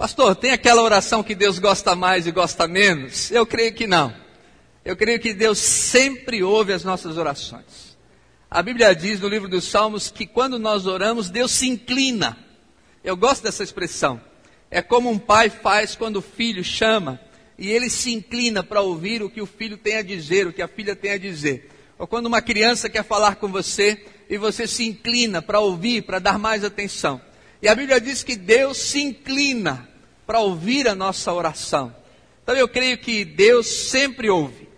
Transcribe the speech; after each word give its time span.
Pastor, 0.00 0.34
tem 0.34 0.50
aquela 0.50 0.80
oração 0.80 1.22
que 1.22 1.34
Deus 1.34 1.58
gosta 1.58 1.94
mais 1.94 2.26
e 2.26 2.32
gosta 2.32 2.66
menos? 2.66 3.30
Eu 3.30 3.44
creio 3.44 3.74
que 3.74 3.86
não. 3.86 4.16
Eu 4.82 4.96
creio 4.96 5.20
que 5.20 5.34
Deus 5.34 5.58
sempre 5.58 6.42
ouve 6.42 6.72
as 6.72 6.82
nossas 6.82 7.18
orações. 7.18 7.98
A 8.50 8.62
Bíblia 8.62 8.94
diz 8.94 9.20
no 9.20 9.28
livro 9.28 9.46
dos 9.46 9.64
Salmos 9.64 10.10
que 10.10 10.26
quando 10.26 10.58
nós 10.58 10.86
oramos, 10.86 11.28
Deus 11.28 11.50
se 11.50 11.68
inclina. 11.68 12.34
Eu 13.04 13.14
gosto 13.14 13.42
dessa 13.42 13.62
expressão. 13.62 14.18
É 14.70 14.80
como 14.80 15.10
um 15.10 15.18
pai 15.18 15.50
faz 15.50 15.94
quando 15.94 16.16
o 16.16 16.22
filho 16.22 16.64
chama 16.64 17.20
e 17.58 17.70
ele 17.70 17.90
se 17.90 18.10
inclina 18.10 18.64
para 18.64 18.80
ouvir 18.80 19.22
o 19.22 19.28
que 19.28 19.42
o 19.42 19.46
filho 19.46 19.76
tem 19.76 19.96
a 19.96 20.02
dizer, 20.02 20.46
o 20.46 20.52
que 20.54 20.62
a 20.62 20.68
filha 20.68 20.96
tem 20.96 21.10
a 21.10 21.18
dizer. 21.18 21.68
Ou 21.98 22.06
quando 22.06 22.24
uma 22.24 22.40
criança 22.40 22.88
quer 22.88 23.04
falar 23.04 23.36
com 23.36 23.48
você 23.48 24.02
e 24.30 24.38
você 24.38 24.66
se 24.66 24.82
inclina 24.82 25.42
para 25.42 25.60
ouvir, 25.60 26.04
para 26.04 26.18
dar 26.18 26.38
mais 26.38 26.64
atenção. 26.64 27.20
E 27.60 27.68
a 27.68 27.74
Bíblia 27.74 28.00
diz 28.00 28.22
que 28.22 28.34
Deus 28.34 28.78
se 28.78 29.02
inclina 29.02 29.89
para 30.30 30.38
ouvir 30.38 30.86
a 30.86 30.94
nossa 30.94 31.32
oração. 31.32 31.92
Então 32.40 32.54
eu 32.54 32.68
creio 32.68 32.96
que 32.98 33.24
Deus 33.24 33.66
sempre 33.66 34.30
ouve, 34.30 34.68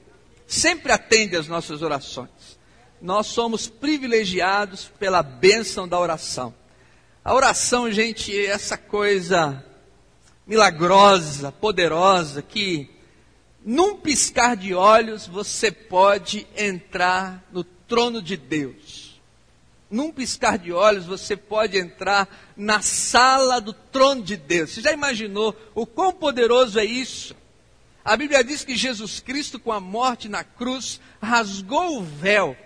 sempre 0.47 0.91
atende 0.91 1.37
às 1.37 1.47
nossas 1.47 1.83
orações. 1.83 2.59
Nós 3.03 3.27
somos 3.27 3.69
privilegiados 3.69 4.91
pela 4.99 5.23
bênção 5.23 5.87
da 5.87 6.01
oração. 6.01 6.55
A 7.23 7.35
oração, 7.35 7.93
gente, 7.93 8.35
é 8.35 8.47
essa 8.47 8.79
coisa 8.79 9.63
milagrosa, 10.47 11.53
poderosa, 11.53 12.41
que 12.41 12.89
num 13.63 13.99
piscar 13.99 14.57
de 14.57 14.73
olhos 14.73 15.27
você 15.27 15.71
pode 15.71 16.47
entrar 16.57 17.47
no 17.53 17.63
trono 17.63 18.23
de 18.23 18.39
Deus 18.39 19.02
num 19.93 20.11
piscar 20.11 20.59
de 20.59 20.73
olhos, 20.73 21.05
você 21.05 21.37
pode 21.37 21.77
entrar 21.77 22.27
na 22.57 22.81
sala 22.81 23.61
do 23.61 23.75
trono 23.75 24.23
de 24.23 24.39
Deus. 24.39 24.71
Você 24.71 24.81
já 24.81 24.91
imaginou 24.91 25.55
o 25.75 25.85
quão 25.85 26.11
poderoso 26.11 26.81
é 26.81 26.85
isso? 26.85 27.37
A 28.03 28.17
Bíblia 28.17 28.43
diz 28.43 28.65
que 28.65 28.75
Jesus 28.75 29.21
Cristo, 29.21 29.61
com 29.61 29.71
a 29.71 29.79
morte 29.79 30.31
na 30.31 30.43
cruz, 30.43 30.99
rasgou 31.21 31.99
o 31.99 32.03
véu. 32.03 32.57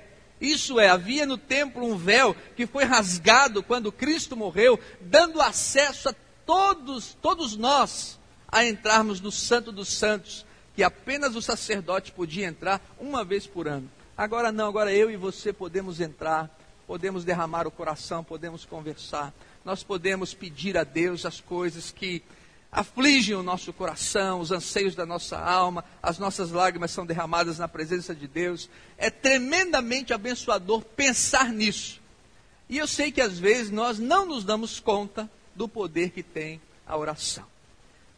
Isso 0.41 0.79
é, 0.79 0.89
havia 0.89 1.27
no 1.27 1.37
templo 1.37 1.85
um 1.85 1.97
véu 1.97 2.35
que 2.55 2.67
foi 2.67 2.85
rasgado 2.85 3.63
quando 3.63 3.91
Cristo 3.91 4.37
morreu, 4.37 4.79
dando 5.01 5.43
acesso 5.43 6.11
a 6.11 6.15
todos, 6.47 7.17
todos 7.21 7.57
nós, 7.57 8.21
a 8.47 8.65
entrarmos 8.65 9.21
no 9.21 9.33
Santo 9.33 9.73
dos 9.73 9.89
Santos, 9.89 10.47
que 10.77 10.83
apenas 10.83 11.35
o 11.35 11.43
sacerdote 11.43 12.13
podia 12.13 12.47
entrar 12.47 12.81
uma 13.01 13.25
vez 13.25 13.47
por 13.47 13.67
ano. 13.67 13.91
Agora 14.17 14.53
não, 14.53 14.69
agora 14.69 14.93
eu 14.93 15.11
e 15.11 15.17
você 15.17 15.53
podemos 15.53 16.01
entrar 16.01 16.56
podemos 16.87 17.25
derramar 17.25 17.67
o 17.67 17.71
coração, 17.71 18.23
podemos 18.23 18.65
conversar, 18.65 19.33
nós 19.65 19.83
podemos 19.83 20.33
pedir 20.33 20.77
a 20.79 20.85
Deus 20.85 21.27
as 21.27 21.41
coisas 21.41 21.91
que 21.91 22.23
afligem 22.71 23.35
o 23.35 23.43
nosso 23.43 23.73
coração, 23.73 24.41
os 24.41 24.53
anseios 24.53 24.95
da 24.95 25.07
nossa 25.07 25.39
alma, 25.39 25.85
as 26.03 26.19
nossas 26.19 26.51
lágrimas 26.51 26.91
são 26.91 27.07
derramadas 27.07 27.59
na 27.59 27.67
presença 27.67 28.15
de 28.15 28.29
Deus. 28.29 28.69
É 28.99 29.11
tremendamente 29.11 30.13
abençoador 30.13 30.83
pensar 30.83 31.53
nisso. 31.53 32.01
E 32.69 32.79
eu 32.79 32.87
sei 32.87 33.11
que 33.11 33.21
às 33.21 33.39
vezes 33.39 33.71
nós 33.71 33.99
não 33.99 34.27
nos 34.27 34.45
damos 34.45 34.79
conta 34.79 35.31
do 35.55 35.67
poder 35.67 36.11
que 36.11 36.23
tem 36.23 36.61
a 36.87 36.97
oração. 36.97 37.45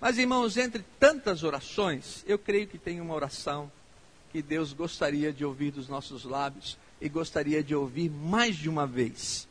Mas, 0.01 0.19
irmãos, 0.19 0.57
entre 0.57 0.85
tantas 0.99 1.43
orações, 1.43 2.25
eu 2.27 2.39
creio 2.39 2.67
que 2.67 2.79
tem 2.79 3.01
uma 3.01 3.15
oração 3.15 3.71
que 4.31 4.43
Deus 4.43 4.73
gostaria 4.73 5.33
de 5.33 5.45
ouvir 5.45 5.71
dos 5.71 5.89
nossos 5.89 6.25
lábios 6.25 6.77
e 7.01 7.09
gostaria 7.09 7.63
de 7.63 7.75
ouvir 7.75 8.11
mais 8.11 8.57
de 8.57 8.69
uma 8.69 8.87
vez. 8.87 9.47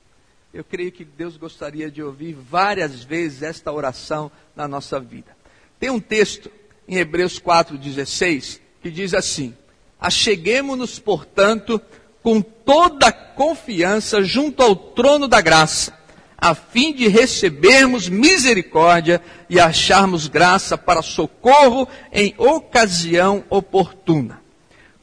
Eu 0.53 0.63
creio 0.63 0.91
que 0.91 1.05
Deus 1.05 1.37
gostaria 1.37 1.91
de 1.91 2.01
ouvir 2.01 2.33
várias 2.33 3.03
vezes 3.03 3.43
esta 3.43 3.71
oração 3.71 4.31
na 4.55 4.67
nossa 4.67 4.99
vida. 4.99 5.35
Tem 5.79 5.89
um 5.89 5.99
texto 5.99 6.49
em 6.87 6.97
Hebreus 6.97 7.39
4,16 7.39 8.59
que 8.81 8.89
diz 8.89 9.13
assim: 9.13 9.55
Acheguemos-nos, 9.99 10.99
portanto, 10.99 11.81
com 12.23 12.41
toda 12.41 13.11
confiança 13.11 14.23
junto 14.23 14.63
ao 14.63 14.75
trono 14.75 15.27
da 15.27 15.41
graça, 15.41 15.97
a 16.37 16.53
fim 16.55 16.93
de 16.93 17.07
recebermos 17.07 18.09
misericórdia 18.09 19.21
e 19.49 19.59
acharmos 19.59 20.27
graça 20.27 20.77
para 20.77 21.01
socorro 21.01 21.87
em 22.11 22.33
ocasião 22.37 23.43
oportuna. 23.49 24.46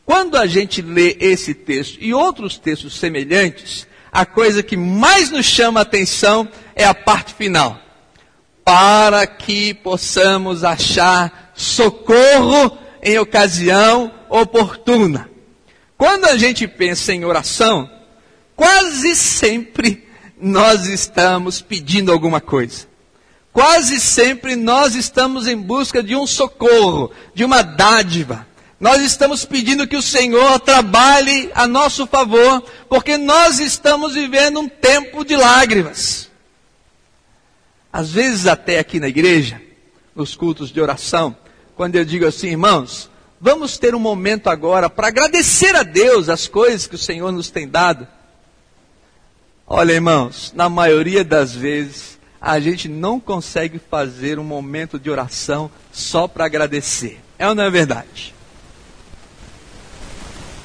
Quando 0.05 0.37
a 0.37 0.47
gente 0.47 0.83
lê 0.83 1.17
esse 1.19 1.55
texto 1.55 1.99
e 2.01 2.13
outros 2.13 2.59
textos 2.59 2.99
semelhantes, 2.99 3.87
a 4.13 4.27
coisa 4.27 4.63
que 4.63 4.77
mais 4.77 5.31
nos 5.31 5.47
chama 5.47 5.81
a 5.81 5.83
atenção 5.83 6.49
é 6.75 6.85
a 6.85 6.95
parte 6.95 7.35
final. 7.35 7.81
Para 8.65 9.27
que 9.27 9.75
possamos 9.75 10.63
achar 10.63 11.53
socorro 11.55 12.79
em 13.03 13.19
ocasião 13.19 14.13
oportuna. 14.29 15.31
Quando 15.97 16.27
a 16.27 16.37
gente 16.37 16.67
pensa 16.67 17.13
em 17.13 17.25
oração, 17.25 17.91
quase 18.55 19.15
sempre 19.17 20.07
nós 20.39 20.87
estamos 20.87 21.63
pedindo 21.63 22.13
alguma 22.13 22.41
coisa. 22.41 22.87
Quase 23.53 24.01
sempre 24.01 24.57
nós 24.57 24.95
estamos 24.95 25.47
em 25.47 25.57
busca 25.57 26.03
de 26.03 26.17
um 26.17 26.27
socorro, 26.27 27.11
de 27.35 27.45
uma 27.45 27.63
dádiva 27.63 28.47
nós 28.79 29.03
estamos 29.03 29.45
pedindo 29.45 29.87
que 29.87 29.97
o 29.97 30.03
Senhor 30.03 30.59
trabalhe 30.61 31.51
a 31.55 31.67
nosso 31.67 32.07
favor, 32.07 32.63
porque 32.89 33.17
nós 33.17 33.59
estamos 33.59 34.15
vivendo 34.15 34.61
um 34.61 34.69
tempo 34.69 35.25
de 35.25 35.37
lágrimas. 35.37 36.31
Às 37.93 38.11
vezes, 38.11 38.47
até 38.47 38.79
aqui 38.79 38.99
na 38.99 39.09
igreja, 39.09 39.63
nos 40.15 40.35
cultos 40.35 40.71
de 40.71 40.81
oração, 40.81 41.37
quando 41.77 41.95
eu 41.95 42.05
digo 42.05 42.27
assim, 42.27 42.49
irmãos, 42.49 43.09
vamos 43.41 43.79
ter 43.79 43.95
um 43.95 44.01
momento 44.01 44.51
agora 44.51 44.91
para 44.91 45.09
agradecer 45.09 45.77
a 45.77 45.83
Deus 45.83 46.29
as 46.29 46.49
coisas 46.49 46.87
que 46.87 46.97
o 46.97 46.99
Senhor 46.99 47.31
nos 47.31 47.51
tem 47.51 47.69
dado. 47.69 48.07
Olha, 49.67 49.93
irmãos, 49.93 50.53
na 50.55 50.69
maioria 50.69 51.25
das 51.25 51.55
vezes, 51.55 52.19
a 52.41 52.61
gente 52.61 52.89
não 52.89 53.19
consegue 53.19 53.79
fazer 53.79 54.39
um 54.39 54.45
momento 54.45 54.99
de 54.99 55.09
oração 55.09 55.71
só 55.91 56.29
para 56.29 56.45
agradecer. 56.45 57.21
É 57.39 57.49
ou 57.49 57.55
não 57.55 57.65
é 57.65 57.71
verdade? 57.71 58.34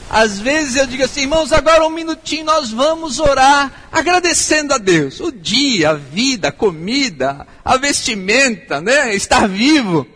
Às 0.09 0.39
vezes 0.39 0.75
eu 0.75 0.87
digo 0.87 1.03
assim, 1.03 1.21
irmãos, 1.21 1.53
agora 1.53 1.85
um 1.85 1.91
minutinho 1.91 2.43
nós 2.43 2.71
vamos 2.71 3.19
orar 3.19 3.89
agradecendo 3.91 4.73
a 4.73 4.79
Deus. 4.79 5.19
O 5.19 5.31
dia, 5.31 5.91
a 5.91 5.93
vida, 5.93 6.47
a 6.47 6.51
comida, 6.51 7.45
a 7.63 7.77
vestimenta, 7.77 8.81
né? 8.81 9.13
Estar 9.13 9.47
vivo. 9.47 10.07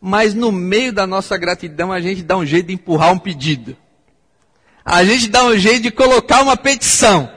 Mas 0.00 0.34
no 0.34 0.50
meio 0.50 0.92
da 0.92 1.06
nossa 1.06 1.36
gratidão 1.36 1.92
a 1.92 2.00
gente 2.00 2.24
dá 2.24 2.36
um 2.36 2.44
jeito 2.44 2.66
de 2.66 2.74
empurrar 2.74 3.12
um 3.12 3.18
pedido. 3.18 3.76
A 4.84 5.04
gente 5.04 5.28
dá 5.28 5.44
um 5.44 5.56
jeito 5.56 5.82
de 5.82 5.90
colocar 5.92 6.42
uma 6.42 6.56
petição. 6.56 7.30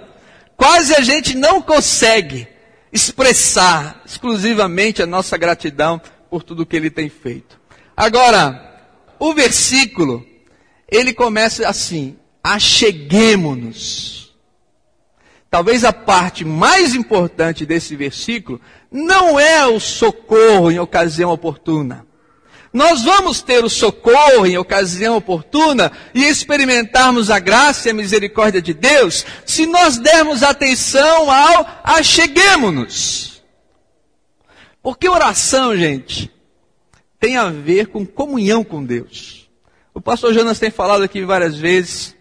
Quase 0.58 0.96
a 0.96 1.02
gente 1.02 1.38
não 1.38 1.62
consegue 1.62 2.48
expressar 2.92 4.02
exclusivamente 4.04 5.04
a 5.04 5.06
nossa 5.06 5.38
gratidão 5.38 6.02
por 6.28 6.42
tudo 6.42 6.66
que 6.66 6.76
ele 6.76 6.90
tem 6.90 7.08
feito. 7.08 7.60
Agora, 7.96 8.82
o 9.20 9.32
versículo 9.34 10.26
ele 10.94 11.12
começa 11.12 11.68
assim: 11.68 12.16
acheguemo-nos. 12.44 14.32
Talvez 15.50 15.84
a 15.84 15.92
parte 15.92 16.46
mais 16.46 16.96
importante 16.96 17.66
desse 17.66 17.96
versículo 17.96 18.62
não 18.92 19.40
é 19.40 19.66
o 19.68 19.80
socorro 19.80 20.72
em 20.72 20.80
ocasião 20.80 21.32
oportuna. 21.32 22.06
Nós 22.72 23.04
vamos 23.04 23.44
ter 23.44 23.64
o 23.64 23.70
socorro 23.70 24.48
em 24.48 24.58
ocasião 24.58 25.16
oportuna 25.16 25.92
e 26.14 26.24
experimentarmos 26.24 27.30
a 27.30 27.38
graça 27.38 27.88
e 27.88 27.92
a 27.92 27.94
misericórdia 27.94 28.60
de 28.60 28.74
Deus 28.74 29.24
se 29.46 29.68
nós 29.68 30.00
dermos 30.00 30.42
atenção 30.42 31.30
ao 31.30 31.82
acheguemo-nos. 31.84 33.44
Porque 34.82 35.08
oração, 35.08 35.78
gente, 35.78 36.32
tem 37.20 37.38
a 37.38 37.50
ver 37.50 37.88
com 37.88 38.04
comunhão 38.06 38.64
com 38.64 38.84
Deus. 38.84 39.43
O 39.94 40.02
pastor 40.02 40.34
Jonas 40.34 40.58
tem 40.58 40.72
falado 40.72 41.04
aqui 41.04 41.24
várias 41.24 41.56
vezes 41.56 42.16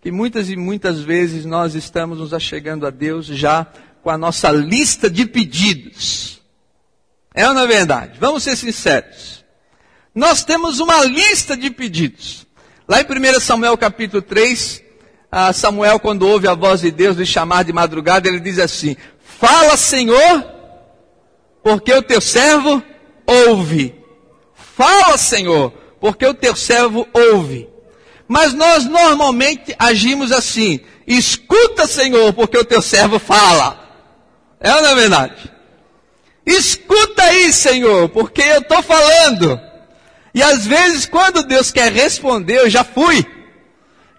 que 0.00 0.10
muitas 0.10 0.48
e 0.48 0.56
muitas 0.56 1.00
vezes 1.00 1.44
nós 1.44 1.74
estamos 1.74 2.18
nos 2.18 2.32
achegando 2.32 2.86
a 2.86 2.90
Deus 2.90 3.26
já 3.26 3.66
com 4.02 4.08
a 4.08 4.16
nossa 4.16 4.50
lista 4.50 5.10
de 5.10 5.26
pedidos. 5.26 6.40
É 7.34 7.46
ou 7.46 7.52
não 7.52 7.62
é 7.62 7.66
verdade? 7.66 8.18
Vamos 8.18 8.42
ser 8.42 8.56
sinceros. 8.56 9.44
Nós 10.14 10.42
temos 10.42 10.80
uma 10.80 11.04
lista 11.04 11.54
de 11.54 11.70
pedidos. 11.70 12.46
Lá 12.88 13.00
em 13.00 13.04
1 13.04 13.40
Samuel 13.40 13.76
capítulo 13.76 14.22
3, 14.22 14.82
Samuel, 15.52 16.00
quando 16.00 16.26
ouve 16.26 16.48
a 16.48 16.54
voz 16.54 16.80
de 16.80 16.90
Deus 16.90 17.18
lhe 17.18 17.26
chamar 17.26 17.64
de 17.64 17.72
madrugada, 17.72 18.26
ele 18.26 18.40
diz 18.40 18.58
assim: 18.58 18.96
Fala, 19.20 19.76
Senhor, 19.76 20.44
porque 21.62 21.92
o 21.92 22.02
teu 22.02 22.20
servo 22.20 22.82
ouve. 23.26 23.94
Fala, 24.54 25.16
Senhor, 25.18 25.72
porque 26.00 26.24
o 26.24 26.34
teu 26.34 26.56
servo 26.56 27.06
ouve. 27.12 27.68
Mas 28.26 28.52
nós 28.52 28.84
normalmente 28.84 29.74
agimos 29.78 30.32
assim: 30.32 30.80
escuta, 31.06 31.86
Senhor, 31.86 32.32
porque 32.32 32.56
o 32.56 32.64
teu 32.64 32.80
servo 32.80 33.18
fala. 33.18 33.78
É 34.58 34.74
ou 34.74 34.82
não 34.82 34.90
é 34.90 34.94
verdade? 34.94 35.52
Escuta 36.46 37.22
aí, 37.22 37.52
Senhor, 37.52 38.08
porque 38.08 38.42
eu 38.42 38.60
estou 38.60 38.82
falando. 38.82 39.60
E 40.34 40.42
às 40.42 40.66
vezes, 40.66 41.06
quando 41.06 41.42
Deus 41.42 41.70
quer 41.70 41.92
responder, 41.92 42.58
eu 42.58 42.70
já 42.70 42.84
fui. 42.84 43.26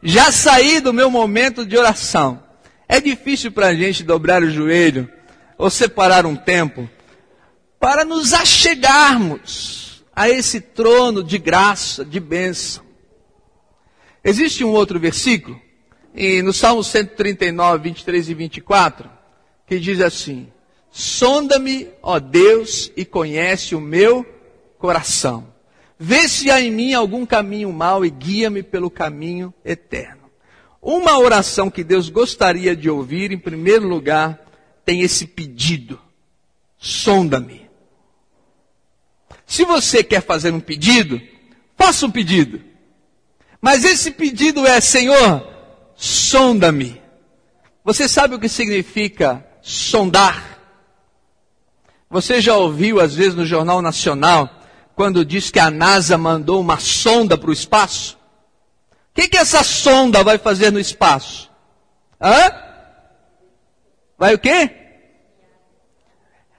Já 0.03 0.31
saí 0.31 0.79
do 0.79 0.93
meu 0.93 1.09
momento 1.09 1.65
de 1.65 1.77
oração. 1.77 2.43
É 2.87 2.99
difícil 2.99 3.51
para 3.51 3.67
a 3.67 3.75
gente 3.75 4.03
dobrar 4.03 4.43
o 4.43 4.49
joelho 4.49 5.09
ou 5.57 5.69
separar 5.69 6.25
um 6.25 6.35
tempo 6.35 6.89
para 7.79 8.03
nos 8.03 8.33
achegarmos 8.33 9.90
a 10.15 10.29
esse 10.29 10.61
trono 10.61 11.23
de 11.23 11.37
graça, 11.37 12.03
de 12.03 12.19
bênção. 12.19 12.83
Existe 14.23 14.63
um 14.63 14.71
outro 14.71 14.99
versículo, 14.99 15.59
e 16.13 16.41
no 16.41 16.53
Salmo 16.53 16.83
139, 16.83 17.83
23 17.83 18.29
e 18.29 18.33
24, 18.33 19.09
que 19.65 19.79
diz 19.79 20.01
assim: 20.01 20.51
Sonda-me, 20.91 21.87
ó 22.03 22.19
Deus, 22.19 22.91
e 22.95 23.05
conhece 23.05 23.73
o 23.73 23.81
meu 23.81 24.25
coração. 24.77 25.47
Vê 25.97 26.27
se 26.27 26.51
há 26.51 26.59
em 26.59 26.71
mim 26.71 26.93
algum 26.93 27.25
caminho 27.25 27.71
mau 27.71 28.03
e 28.05 28.09
guia-me 28.09 28.61
pelo 28.61 28.89
caminho 28.89 29.53
eterno. 29.63 30.21
Uma 30.81 31.19
oração 31.19 31.69
que 31.69 31.83
Deus 31.83 32.09
gostaria 32.09 32.75
de 32.75 32.89
ouvir, 32.89 33.31
em 33.31 33.37
primeiro 33.37 33.87
lugar, 33.87 34.39
tem 34.83 35.01
esse 35.01 35.25
pedido: 35.25 35.99
sonda-me. 36.77 37.70
Se 39.45 39.65
você 39.65 40.03
quer 40.03 40.21
fazer 40.21 40.53
um 40.53 40.59
pedido, 40.59 41.21
faça 41.77 42.05
um 42.05 42.11
pedido. 42.11 42.61
Mas 43.61 43.83
esse 43.83 44.11
pedido 44.11 44.65
é: 44.65 44.79
Senhor, 44.79 45.47
sonda-me. 45.95 47.01
Você 47.83 48.07
sabe 48.07 48.35
o 48.35 48.39
que 48.39 48.49
significa 48.49 49.45
sondar? 49.61 50.59
Você 52.09 52.41
já 52.41 52.55
ouviu, 52.55 52.99
às 52.99 53.15
vezes, 53.15 53.35
no 53.35 53.45
Jornal 53.45 53.81
Nacional, 53.81 54.49
quando 54.95 55.25
diz 55.25 55.49
que 55.49 55.59
a 55.59 55.71
NASA 55.71 56.17
mandou 56.17 56.59
uma 56.59 56.79
sonda 56.79 57.37
para 57.37 57.49
o 57.49 57.53
espaço? 57.53 58.17
O 59.11 59.13
que, 59.13 59.27
que 59.27 59.37
essa 59.37 59.63
sonda 59.63 60.23
vai 60.23 60.37
fazer 60.37 60.71
no 60.71 60.79
espaço? 60.79 61.49
Hã? 62.19 62.51
Vai 64.17 64.35
o 64.35 64.39
quê? 64.39 64.69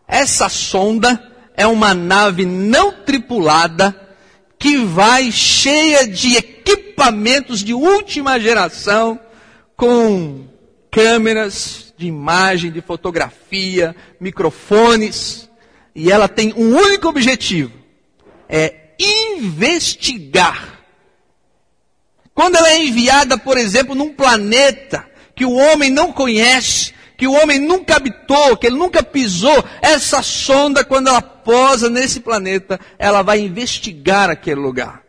Essa 0.07 0.49
sonda 0.49 1.32
é 1.57 1.67
uma 1.67 1.95
nave 1.95 2.45
não 2.45 2.93
tripulada 2.93 3.95
que 4.59 4.79
vai 4.79 5.33
cheia 5.33 6.07
de 6.07 6.37
equipamentos 6.37 7.65
de 7.65 7.75
última 7.75 8.39
geração, 8.39 9.19
com 9.77 10.47
câmeras 10.91 11.93
de 11.97 12.07
imagem, 12.07 12.71
de 12.71 12.81
fotografia, 12.81 13.97
microfones, 14.21 15.49
e 15.95 16.11
ela 16.13 16.29
tem 16.29 16.53
um 16.57 16.77
único 16.77 17.09
objetivo: 17.09 17.73
é 18.49 18.95
investigar. 19.01 20.81
Quando 22.35 22.57
ela 22.57 22.71
é 22.71 22.85
enviada, 22.85 23.37
por 23.37 23.59
exemplo, 23.59 23.95
num 23.95 24.13
planeta 24.13 25.05
que 25.35 25.45
o 25.45 25.55
homem 25.55 25.91
não 25.91 26.13
conhece, 26.13 26.95
que 27.23 27.27
o 27.29 27.41
homem 27.41 27.61
nunca 27.61 27.95
habitou, 27.95 28.57
que 28.57 28.67
ele 28.67 28.75
nunca 28.75 29.01
pisou, 29.01 29.65
essa 29.81 30.21
sonda, 30.23 30.85
quando 30.85 31.07
ela 31.07 31.23
posa 31.23 31.89
nesse 31.89 32.19
planeta, 32.19 32.81
ela 32.99 33.23
vai 33.23 33.39
investigar 33.39 34.29
aquele 34.29 34.61
lugar. 34.61 35.03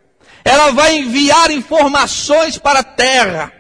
Ela 0.46 0.70
vai 0.70 0.98
enviar 0.98 1.50
informações 1.50 2.56
para 2.56 2.82
a 2.82 2.84
Terra, 2.84 3.52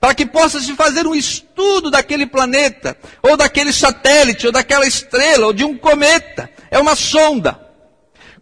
para 0.00 0.12
que 0.12 0.26
possa 0.26 0.58
se 0.58 0.74
fazer 0.74 1.06
um 1.06 1.14
estudo 1.14 1.88
daquele 1.88 2.26
planeta, 2.26 2.96
ou 3.22 3.36
daquele 3.36 3.72
satélite, 3.72 4.44
ou 4.44 4.52
daquela 4.52 4.88
estrela, 4.88 5.46
ou 5.46 5.52
de 5.52 5.64
um 5.64 5.78
cometa. 5.78 6.50
É 6.68 6.80
uma 6.80 6.96
sonda. 6.96 7.60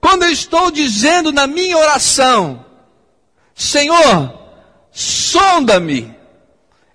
Quando 0.01 0.23
eu 0.23 0.31
estou 0.31 0.71
dizendo 0.71 1.31
na 1.31 1.47
minha 1.47 1.77
oração, 1.77 2.65
Senhor, 3.55 4.33
sonda-me. 4.91 6.17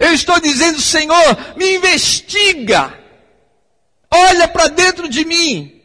Eu 0.03 0.11
estou 0.13 0.37
dizendo, 0.37 0.81
Senhor, 0.81 1.55
me 1.55 1.75
investiga. 1.75 2.93
Olha 4.11 4.49
para 4.49 4.67
dentro 4.67 5.07
de 5.07 5.23
mim. 5.23 5.81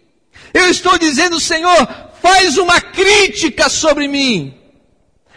Eu 0.53 0.69
estou 0.69 0.99
dizendo, 0.99 1.39
Senhor, 1.39 1.87
faz 2.21 2.59
uma 2.59 2.81
crítica 2.81 3.69
sobre 3.69 4.09
mim. 4.09 4.61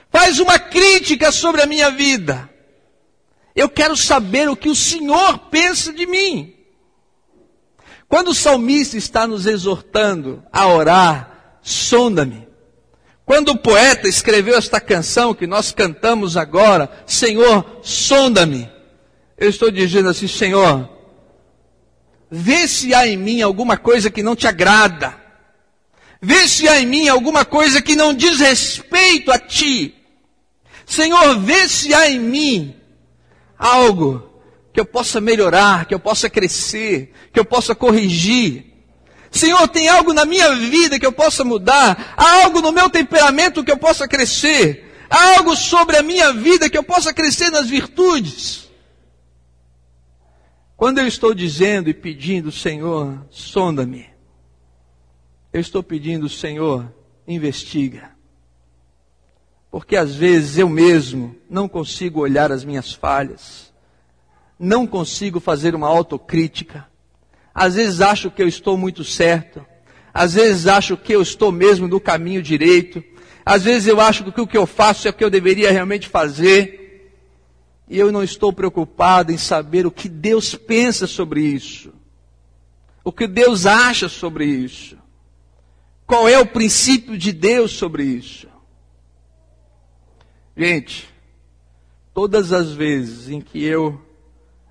Faz 0.10 0.40
uma 0.40 0.58
crítica 0.58 1.32
sobre 1.32 1.62
a 1.62 1.68
minha 1.68 1.92
vida. 1.92 2.50
Eu 3.56 3.70
quero 3.70 3.96
saber 3.96 4.50
o 4.50 4.58
que 4.58 4.68
o 4.68 4.76
Senhor 4.76 5.38
pensa 5.52 5.94
de 5.94 6.08
mim. 6.08 6.56
Quando 8.08 8.30
o 8.30 8.36
salmista 8.36 8.98
está 8.98 9.28
nos 9.28 9.46
exortando 9.46 10.44
a 10.52 10.66
orar, 10.66 11.60
sonda-me. 11.62 12.48
Quando 13.32 13.52
o 13.52 13.58
poeta 13.58 14.10
escreveu 14.10 14.58
esta 14.58 14.82
canção 14.82 15.34
que 15.34 15.48
nós 15.48 15.72
cantamos 15.72 16.36
agora, 16.36 16.92
Senhor, 17.08 17.80
sonda-me. 17.82 18.70
Eu 19.38 19.50
estou 19.50 19.72
dizendo 19.72 20.10
assim, 20.10 20.28
Senhor, 20.28 20.90
vê 22.30 22.68
se 22.68 22.94
há 22.94 23.08
em 23.08 23.16
mim 23.16 23.42
alguma 23.42 23.78
coisa 23.78 24.12
que 24.12 24.22
não 24.22 24.36
te 24.36 24.48
agrada. 24.48 25.16
Vê 26.22 26.46
se 26.46 26.68
há 26.68 26.82
em 26.82 26.86
mim 26.86 27.08
alguma 27.08 27.46
coisa 27.46 27.82
que 27.82 27.96
não 27.96 28.14
diz 28.14 28.42
respeito 28.42 29.32
a 29.32 29.40
ti. 29.40 29.96
Senhor, 30.86 31.40
vê 31.40 31.70
se 31.70 31.94
há 31.94 32.12
em 32.12 32.20
mim 32.20 32.76
algo 33.58 34.30
que 34.74 34.80
eu 34.82 34.86
possa 34.86 35.22
melhorar, 35.22 35.86
que 35.86 35.94
eu 35.94 36.00
possa 36.02 36.30
crescer, 36.30 37.14
que 37.32 37.40
eu 37.40 37.46
possa 37.46 37.74
corrigir. 37.74 38.71
Senhor, 39.32 39.66
tem 39.70 39.88
algo 39.88 40.14
na 40.14 40.26
minha 40.26 40.54
vida 40.56 41.00
que 41.00 41.06
eu 41.06 41.12
possa 41.12 41.46
mudar? 41.46 42.14
Há 42.18 42.44
algo 42.44 42.62
no 42.62 42.74
meu 42.74 42.90
temperamento 42.90 43.64
que 43.64 43.72
eu 43.72 43.78
possa 43.78 44.06
crescer? 44.06 44.92
Há 45.10 45.38
algo 45.38 45.56
sobre 45.56 45.96
a 45.96 46.04
minha 46.04 46.34
vida 46.34 46.70
que 46.70 46.78
eu 46.78 46.84
possa 46.84 47.14
crescer 47.14 47.50
nas 47.50 47.70
virtudes? 47.70 48.70
Quando 50.76 50.98
eu 50.98 51.08
estou 51.08 51.34
dizendo 51.34 51.90
e 51.90 51.94
pedindo, 51.94 52.52
Senhor, 52.52 53.26
sonda-me, 53.30 54.10
eu 55.54 55.62
estou 55.62 55.82
pedindo, 55.82 56.28
Senhor, 56.28 56.92
investiga. 57.28 58.12
Porque 59.70 59.96
às 59.96 60.14
vezes 60.14 60.58
eu 60.58 60.68
mesmo 60.68 61.36
não 61.50 61.70
consigo 61.70 62.20
olhar 62.20 62.52
as 62.52 62.66
minhas 62.66 62.92
falhas, 62.92 63.72
não 64.60 64.86
consigo 64.86 65.40
fazer 65.40 65.74
uma 65.74 65.88
autocrítica, 65.88 66.91
às 67.54 67.76
vezes 67.76 68.02
acho 68.02 68.32
que 68.32 68.42
eu 68.42 68.48
estou 68.48 68.78
muito 68.78 69.04
certo. 69.04 69.66
Às 70.14 70.34
vezes 70.34 70.68
acho 70.68 70.98
que 70.98 71.14
eu 71.14 71.22
estou 71.22 71.52
mesmo 71.52 71.88
no 71.88 72.00
caminho 72.00 72.42
direito. 72.42 73.04
Às 73.46 73.64
vezes 73.64 73.88
eu 73.88 74.00
acho 74.00 74.32
que 74.32 74.42
o 74.42 74.48
que 74.48 74.58
eu 74.58 74.66
faço 74.66 75.08
é 75.08 75.12
o 75.12 75.14
que 75.14 75.24
eu 75.24 75.30
deveria 75.30 75.72
realmente 75.72 76.08
fazer. 76.08 77.12
E 77.90 77.98
eu 77.98 78.12
não 78.12 78.24
estou 78.24 78.54
preocupado 78.54 79.32
em 79.32 79.38
saber 79.38 79.86
o 79.86 79.92
que 79.92 80.08
Deus 80.08 80.56
pensa 80.56 81.08
sobre 81.08 81.42
isso. 81.42 81.94
O 83.04 83.12
que 83.12 83.28
Deus 83.28 83.66
acha 83.66 84.08
sobre 84.08 84.46
isso. 84.46 84.98
Qual 86.06 86.28
é 86.28 86.38
o 86.38 86.46
princípio 86.46 87.18
de 87.18 87.32
Deus 87.32 87.72
sobre 87.72 88.04
isso. 88.04 88.48
Gente, 90.56 91.10
todas 92.14 92.52
as 92.52 92.72
vezes 92.72 93.30
em 93.30 93.42
que 93.42 93.64
eu 93.64 94.02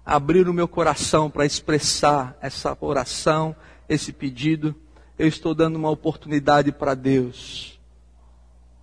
abrir 0.04 0.48
o 0.48 0.54
meu 0.54 0.66
coração 0.66 1.30
para 1.30 1.46
expressar 1.46 2.36
essa 2.40 2.76
oração, 2.80 3.54
esse 3.88 4.12
pedido, 4.12 4.74
eu 5.18 5.28
estou 5.28 5.54
dando 5.54 5.76
uma 5.76 5.90
oportunidade 5.90 6.72
para 6.72 6.94
Deus 6.94 7.78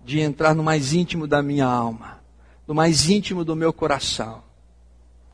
de 0.04 0.20
entrar 0.20 0.54
no 0.54 0.62
mais 0.62 0.92
íntimo 0.92 1.26
da 1.26 1.42
minha 1.42 1.66
alma, 1.66 2.20
no 2.66 2.74
mais 2.74 3.10
íntimo 3.10 3.44
do 3.44 3.54
meu 3.54 3.72
coração, 3.72 4.42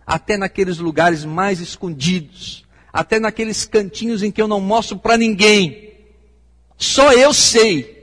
até 0.07 0.37
naqueles 0.37 0.79
lugares 0.79 1.25
mais 1.25 1.61
escondidos, 1.61 2.65
até 2.93 3.21
naqueles 3.21 3.65
cantinhos 3.65 4.23
em 4.23 4.31
que 4.31 4.41
eu 4.41 4.49
não 4.49 4.61
mostro 4.61 4.99
para 4.99 5.17
ninguém, 5.17 5.95
só 6.77 7.13
eu 7.13 7.33
sei. 7.33 7.95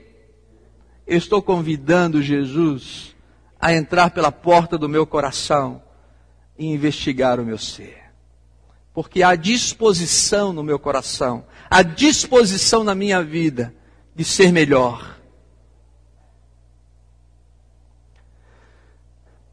Eu 1.05 1.17
estou 1.17 1.41
convidando 1.41 2.21
Jesus 2.21 3.15
a 3.59 3.73
entrar 3.73 4.11
pela 4.11 4.31
porta 4.31 4.77
do 4.77 4.87
meu 4.87 5.05
coração 5.05 5.81
e 6.57 6.65
investigar 6.65 7.39
o 7.39 7.45
meu 7.45 7.57
ser. 7.57 8.01
Porque 8.93 9.23
há 9.23 9.35
disposição 9.35 10.51
no 10.51 10.63
meu 10.63 10.77
coração, 10.77 11.45
há 11.69 11.81
disposição 11.81 12.83
na 12.83 12.93
minha 12.93 13.23
vida 13.23 13.73
de 14.15 14.23
ser 14.23 14.51
melhor. 14.51 15.19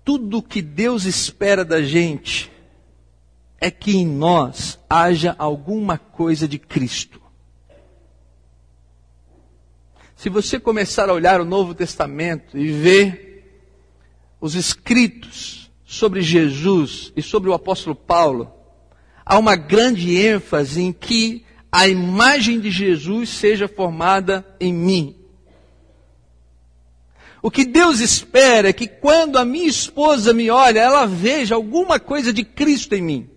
Tudo 0.04 0.42
que 0.42 0.62
Deus 0.62 1.04
espera 1.04 1.64
da 1.64 1.82
gente 1.82 2.50
é 3.60 3.70
que 3.70 3.96
em 3.96 4.06
nós 4.06 4.78
haja 4.88 5.34
alguma 5.38 5.98
coisa 5.98 6.48
de 6.48 6.58
Cristo. 6.58 7.20
Se 10.16 10.28
você 10.28 10.58
começar 10.58 11.08
a 11.08 11.12
olhar 11.12 11.40
o 11.40 11.44
Novo 11.44 11.74
Testamento 11.74 12.58
e 12.58 12.72
ver 12.72 13.62
os 14.40 14.54
escritos 14.54 15.67
sobre 15.90 16.20
Jesus 16.20 17.10
e 17.16 17.22
sobre 17.22 17.48
o 17.48 17.54
apóstolo 17.54 17.96
Paulo, 17.96 18.52
há 19.24 19.38
uma 19.38 19.56
grande 19.56 20.18
ênfase 20.20 20.82
em 20.82 20.92
que 20.92 21.46
a 21.72 21.88
imagem 21.88 22.60
de 22.60 22.70
Jesus 22.70 23.30
seja 23.30 23.66
formada 23.66 24.46
em 24.60 24.70
mim. 24.70 25.16
O 27.40 27.50
que 27.50 27.64
Deus 27.64 28.00
espera 28.00 28.68
é 28.68 28.72
que 28.72 28.86
quando 28.86 29.38
a 29.38 29.46
minha 29.46 29.66
esposa 29.66 30.34
me 30.34 30.50
olha, 30.50 30.78
ela 30.78 31.06
veja 31.06 31.54
alguma 31.54 31.98
coisa 31.98 32.34
de 32.34 32.44
Cristo 32.44 32.94
em 32.94 33.00
mim. 33.00 33.30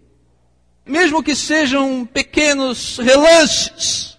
Mesmo 0.86 1.24
que 1.24 1.34
sejam 1.34 2.06
pequenos 2.06 2.98
relances. 2.98 4.18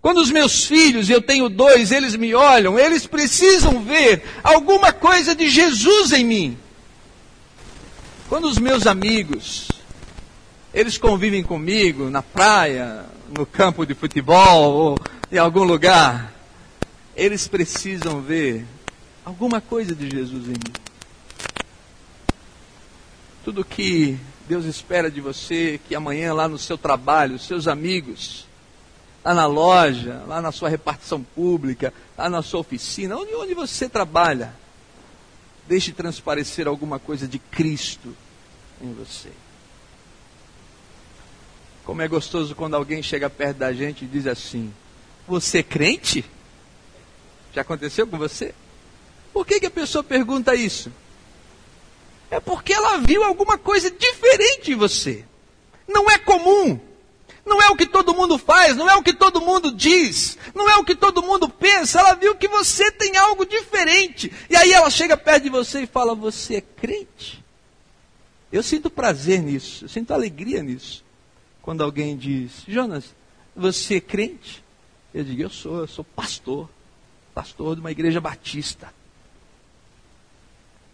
Quando 0.00 0.18
os 0.18 0.30
meus 0.30 0.66
filhos, 0.66 1.10
eu 1.10 1.20
tenho 1.20 1.48
dois, 1.48 1.90
eles 1.90 2.14
me 2.14 2.32
olham, 2.32 2.78
eles 2.78 3.08
precisam 3.08 3.82
ver 3.82 4.22
alguma 4.44 4.92
coisa 4.92 5.34
de 5.34 5.50
Jesus 5.50 6.12
em 6.12 6.24
mim. 6.24 6.63
Quando 8.34 8.48
os 8.48 8.58
meus 8.58 8.84
amigos, 8.88 9.68
eles 10.74 10.98
convivem 10.98 11.40
comigo 11.44 12.10
na 12.10 12.20
praia, 12.20 13.06
no 13.30 13.46
campo 13.46 13.86
de 13.86 13.94
futebol 13.94 14.72
ou 14.72 14.98
em 15.30 15.38
algum 15.38 15.62
lugar, 15.62 16.34
eles 17.14 17.46
precisam 17.46 18.20
ver 18.20 18.66
alguma 19.24 19.60
coisa 19.60 19.94
de 19.94 20.10
Jesus 20.10 20.46
em 20.46 20.48
mim. 20.48 20.72
Tudo 23.44 23.64
que 23.64 24.18
Deus 24.48 24.64
espera 24.64 25.08
de 25.08 25.20
você, 25.20 25.80
que 25.86 25.94
amanhã 25.94 26.34
lá 26.34 26.48
no 26.48 26.58
seu 26.58 26.76
trabalho, 26.76 27.38
seus 27.38 27.68
amigos, 27.68 28.48
lá 29.24 29.32
na 29.32 29.46
loja, 29.46 30.24
lá 30.26 30.42
na 30.42 30.50
sua 30.50 30.68
repartição 30.68 31.22
pública, 31.22 31.94
lá 32.18 32.28
na 32.28 32.42
sua 32.42 32.58
oficina, 32.58 33.16
onde, 33.16 33.32
onde 33.36 33.54
você 33.54 33.88
trabalha, 33.88 34.52
deixe 35.68 35.92
transparecer 35.92 36.66
alguma 36.66 36.98
coisa 36.98 37.28
de 37.28 37.38
Cristo 37.38 38.12
em 38.86 38.92
você. 38.92 39.30
Como 41.84 42.00
é 42.00 42.08
gostoso 42.08 42.54
quando 42.54 42.74
alguém 42.74 43.02
chega 43.02 43.28
perto 43.28 43.58
da 43.58 43.72
gente 43.72 44.04
e 44.04 44.08
diz 44.08 44.26
assim: 44.26 44.72
Você 45.28 45.58
é 45.58 45.62
crente? 45.62 46.24
Já 47.52 47.60
aconteceu 47.60 48.06
com 48.06 48.16
você? 48.16 48.54
Por 49.32 49.46
que, 49.46 49.60
que 49.60 49.66
a 49.66 49.70
pessoa 49.70 50.02
pergunta 50.02 50.54
isso? 50.54 50.90
É 52.30 52.40
porque 52.40 52.72
ela 52.72 52.98
viu 52.98 53.22
alguma 53.22 53.58
coisa 53.58 53.90
diferente 53.90 54.72
em 54.72 54.76
você. 54.76 55.24
Não 55.86 56.10
é 56.10 56.18
comum. 56.18 56.80
Não 57.44 57.60
é 57.60 57.68
o 57.68 57.76
que 57.76 57.84
todo 57.84 58.14
mundo 58.14 58.38
faz, 58.38 58.74
não 58.74 58.88
é 58.88 58.96
o 58.96 59.02
que 59.02 59.12
todo 59.12 59.40
mundo 59.40 59.70
diz, 59.70 60.38
não 60.54 60.66
é 60.66 60.76
o 60.76 60.84
que 60.84 60.94
todo 60.94 61.22
mundo 61.22 61.46
pensa. 61.46 62.00
Ela 62.00 62.14
viu 62.14 62.34
que 62.34 62.48
você 62.48 62.90
tem 62.90 63.18
algo 63.18 63.44
diferente. 63.44 64.32
E 64.48 64.56
aí 64.56 64.72
ela 64.72 64.88
chega 64.88 65.14
perto 65.14 65.42
de 65.42 65.50
você 65.50 65.82
e 65.82 65.86
fala: 65.86 66.14
Você 66.14 66.56
é 66.56 66.60
crente? 66.62 67.43
Eu 68.54 68.62
sinto 68.62 68.88
prazer 68.88 69.42
nisso, 69.42 69.84
eu 69.84 69.88
sinto 69.88 70.14
alegria 70.14 70.62
nisso. 70.62 71.04
Quando 71.60 71.82
alguém 71.82 72.16
diz: 72.16 72.62
Jonas, 72.68 73.12
você 73.54 73.96
é 73.96 74.00
crente? 74.00 74.62
Eu 75.12 75.24
digo: 75.24 75.42
Eu 75.42 75.50
sou, 75.50 75.80
eu 75.80 75.88
sou 75.88 76.04
pastor, 76.04 76.70
pastor 77.34 77.74
de 77.74 77.80
uma 77.80 77.90
igreja 77.90 78.20
batista. 78.20 78.94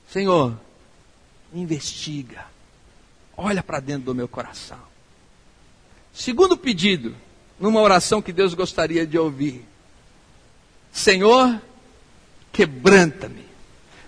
Senhor, 0.09 0.59
investiga, 1.52 2.47
olha 3.37 3.62
para 3.62 3.79
dentro 3.79 4.07
do 4.07 4.14
meu 4.14 4.26
coração. 4.26 4.81
Segundo 6.14 6.57
pedido, 6.57 7.14
numa 7.59 7.83
oração 7.83 8.23
que 8.23 8.33
Deus 8.33 8.55
gostaria 8.55 9.07
de 9.07 9.19
ouvir: 9.19 9.67
Senhor, 10.90 11.61
quebranta-me, 12.55 13.45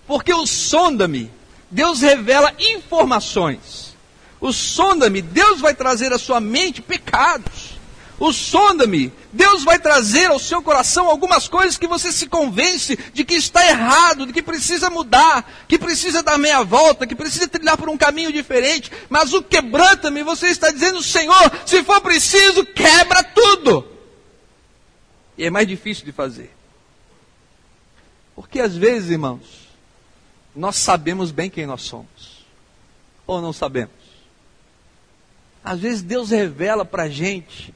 porque 0.06 0.32
o 0.32 0.46
sonda-me, 0.46 1.30
Deus 1.72 2.00
revela 2.00 2.54
informações. 2.60 3.96
O 4.40 4.52
sonda-me, 4.52 5.20
Deus 5.20 5.60
vai 5.60 5.74
trazer 5.74 6.12
à 6.12 6.18
sua 6.18 6.40
mente 6.40 6.80
pecados 6.80 7.82
o 8.22 8.32
sonda-me. 8.32 9.12
Deus 9.32 9.64
vai 9.64 9.80
trazer 9.80 10.26
ao 10.26 10.38
seu 10.38 10.62
coração 10.62 11.08
algumas 11.08 11.48
coisas 11.48 11.76
que 11.76 11.88
você 11.88 12.12
se 12.12 12.28
convence 12.28 12.96
de 13.12 13.24
que 13.24 13.34
está 13.34 13.66
errado, 13.66 14.26
de 14.26 14.32
que 14.32 14.40
precisa 14.40 14.88
mudar, 14.88 15.50
que 15.66 15.76
precisa 15.76 16.22
dar 16.22 16.38
meia 16.38 16.62
volta, 16.62 17.04
que 17.04 17.16
precisa 17.16 17.48
trilhar 17.48 17.76
por 17.76 17.88
um 17.88 17.96
caminho 17.96 18.32
diferente. 18.32 18.92
Mas 19.08 19.32
o 19.32 19.42
quebranta-me, 19.42 20.22
você 20.22 20.46
está 20.46 20.70
dizendo, 20.70 21.02
Senhor, 21.02 21.50
se 21.66 21.82
for 21.82 22.00
preciso, 22.00 22.64
quebra 22.64 23.24
tudo. 23.24 23.88
E 25.36 25.44
é 25.44 25.50
mais 25.50 25.66
difícil 25.66 26.04
de 26.04 26.12
fazer. 26.12 26.54
Porque 28.36 28.60
às 28.60 28.76
vezes, 28.76 29.10
irmãos, 29.10 29.61
nós 30.54 30.76
sabemos 30.76 31.30
bem 31.30 31.48
quem 31.48 31.66
nós 31.66 31.82
somos. 31.82 32.44
Ou 33.26 33.40
não 33.40 33.52
sabemos? 33.52 33.94
Às 35.64 35.80
vezes 35.80 36.02
Deus 36.02 36.30
revela 36.30 36.84
para 36.84 37.04
a 37.04 37.08
gente 37.08 37.74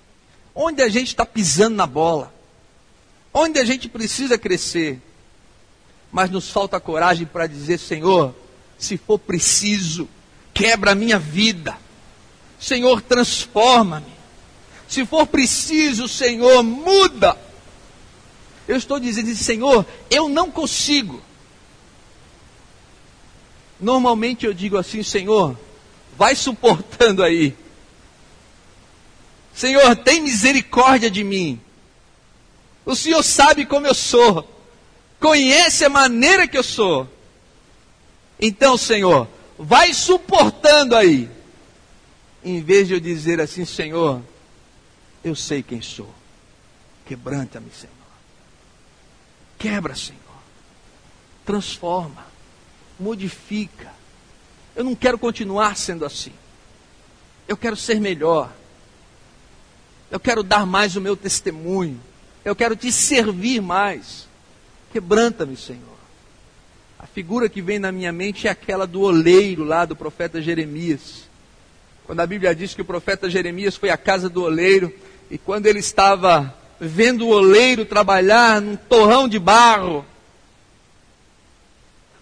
onde 0.54 0.82
a 0.82 0.88
gente 0.88 1.08
está 1.08 1.24
pisando 1.26 1.76
na 1.76 1.86
bola, 1.86 2.32
onde 3.32 3.58
a 3.58 3.64
gente 3.64 3.88
precisa 3.88 4.38
crescer, 4.38 5.00
mas 6.10 6.30
nos 6.30 6.50
falta 6.50 6.80
coragem 6.80 7.26
para 7.26 7.46
dizer: 7.46 7.78
Senhor, 7.78 8.34
se 8.78 8.96
for 8.96 9.18
preciso, 9.18 10.08
quebra 10.54 10.92
a 10.92 10.94
minha 10.94 11.18
vida, 11.18 11.78
Senhor, 12.58 13.02
transforma-me, 13.02 14.12
se 14.88 15.04
for 15.04 15.26
preciso, 15.26 16.08
Senhor, 16.08 16.62
muda. 16.62 17.36
Eu 18.66 18.76
estou 18.76 18.98
dizendo, 18.98 19.32
Senhor, 19.36 19.86
eu 20.10 20.28
não 20.28 20.50
consigo. 20.50 21.22
Normalmente 23.78 24.46
eu 24.46 24.54
digo 24.54 24.76
assim, 24.76 25.02
Senhor, 25.02 25.56
vai 26.16 26.34
suportando 26.34 27.22
aí. 27.22 27.56
Senhor, 29.54 29.96
tem 29.96 30.20
misericórdia 30.20 31.10
de 31.10 31.24
mim. 31.24 31.60
O 32.84 32.94
Senhor 32.94 33.22
sabe 33.22 33.66
como 33.66 33.86
eu 33.86 33.94
sou, 33.94 34.48
conhece 35.18 35.84
a 35.84 35.88
maneira 35.88 36.46
que 36.46 36.56
eu 36.56 36.62
sou. 36.62 37.08
Então, 38.40 38.76
Senhor, 38.76 39.28
vai 39.58 39.92
suportando 39.92 40.94
aí. 40.94 41.28
Em 42.44 42.62
vez 42.62 42.86
de 42.86 42.94
eu 42.94 43.00
dizer 43.00 43.40
assim, 43.40 43.64
Senhor, 43.64 44.22
eu 45.24 45.34
sei 45.34 45.62
quem 45.62 45.82
sou. 45.82 46.14
Quebranta-me, 47.06 47.70
Senhor. 47.72 47.94
Quebra, 49.58 49.94
Senhor. 49.96 50.20
Transforma. 51.44 52.26
Modifica. 52.98 53.92
Eu 54.74 54.84
não 54.84 54.94
quero 54.94 55.18
continuar 55.18 55.76
sendo 55.76 56.04
assim. 56.04 56.32
Eu 57.48 57.56
quero 57.56 57.76
ser 57.76 58.00
melhor. 58.00 58.52
Eu 60.10 60.20
quero 60.20 60.42
dar 60.42 60.66
mais 60.66 60.96
o 60.96 61.00
meu 61.00 61.16
testemunho. 61.16 62.00
Eu 62.44 62.54
quero 62.54 62.76
te 62.76 62.92
servir 62.92 63.60
mais. 63.60 64.28
Quebranta-me, 64.92 65.56
Senhor. 65.56 65.96
A 66.98 67.06
figura 67.06 67.48
que 67.48 67.60
vem 67.60 67.78
na 67.78 67.92
minha 67.92 68.12
mente 68.12 68.48
é 68.48 68.50
aquela 68.50 68.86
do 68.86 69.00
oleiro 69.02 69.64
lá 69.64 69.84
do 69.84 69.94
profeta 69.94 70.40
Jeremias. 70.40 71.28
Quando 72.04 72.20
a 72.20 72.26
Bíblia 72.26 72.54
diz 72.54 72.74
que 72.74 72.82
o 72.82 72.84
profeta 72.84 73.28
Jeremias 73.28 73.76
foi 73.76 73.90
à 73.90 73.96
casa 73.96 74.28
do 74.28 74.42
oleiro 74.42 74.92
e 75.30 75.36
quando 75.36 75.66
ele 75.66 75.80
estava 75.80 76.54
vendo 76.80 77.26
o 77.26 77.30
oleiro 77.30 77.84
trabalhar 77.84 78.60
num 78.60 78.76
torrão 78.76 79.26
de 79.26 79.38
barro, 79.38 80.04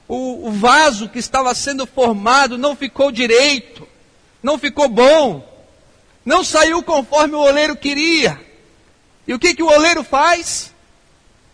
o, 0.06 0.48
o 0.48 0.52
vaso 0.52 1.08
que 1.08 1.18
estava 1.18 1.54
sendo 1.54 1.86
formado 1.86 2.58
não 2.58 2.76
ficou 2.76 3.10
direito, 3.10 3.86
não 4.42 4.58
ficou 4.58 4.88
bom. 4.88 5.52
Não 6.24 6.42
saiu 6.42 6.82
conforme 6.82 7.34
o 7.34 7.40
oleiro 7.40 7.76
queria. 7.76 8.40
E 9.26 9.34
o 9.34 9.38
que, 9.38 9.54
que 9.54 9.62
o 9.62 9.70
oleiro 9.70 10.02
faz? 10.02 10.72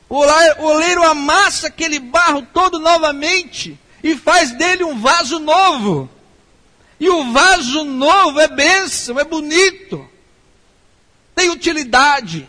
O 0.08 0.16
oleiro 0.16 1.04
amassa 1.04 1.68
aquele 1.68 1.98
barro 1.98 2.46
todo 2.52 2.78
novamente 2.78 3.78
e 4.02 4.16
faz 4.16 4.52
dele 4.52 4.84
um 4.84 4.98
vaso 4.98 5.38
novo. 5.38 6.08
E 6.98 7.08
o 7.08 7.32
vaso 7.32 7.84
novo 7.84 8.40
é 8.40 8.48
bênção, 8.48 9.18
é 9.18 9.24
bonito, 9.24 10.06
tem 11.34 11.48
utilidade. 11.48 12.48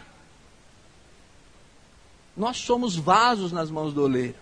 Nós 2.36 2.58
somos 2.58 2.96
vasos 2.96 3.52
nas 3.52 3.70
mãos 3.70 3.94
do 3.94 4.04
oleiro. 4.04 4.41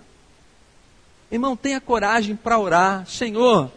Irmão, 1.32 1.56
tenha 1.56 1.80
coragem 1.80 2.36
para 2.36 2.58
orar. 2.58 3.06
Senhor, 3.08 3.72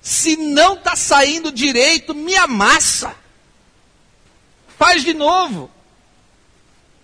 se 0.00 0.36
não 0.36 0.74
está 0.74 0.96
saindo 0.96 1.52
direito, 1.52 2.14
me 2.14 2.34
amassa. 2.34 3.14
Faz 4.78 5.04
de 5.04 5.14
novo. 5.14 5.70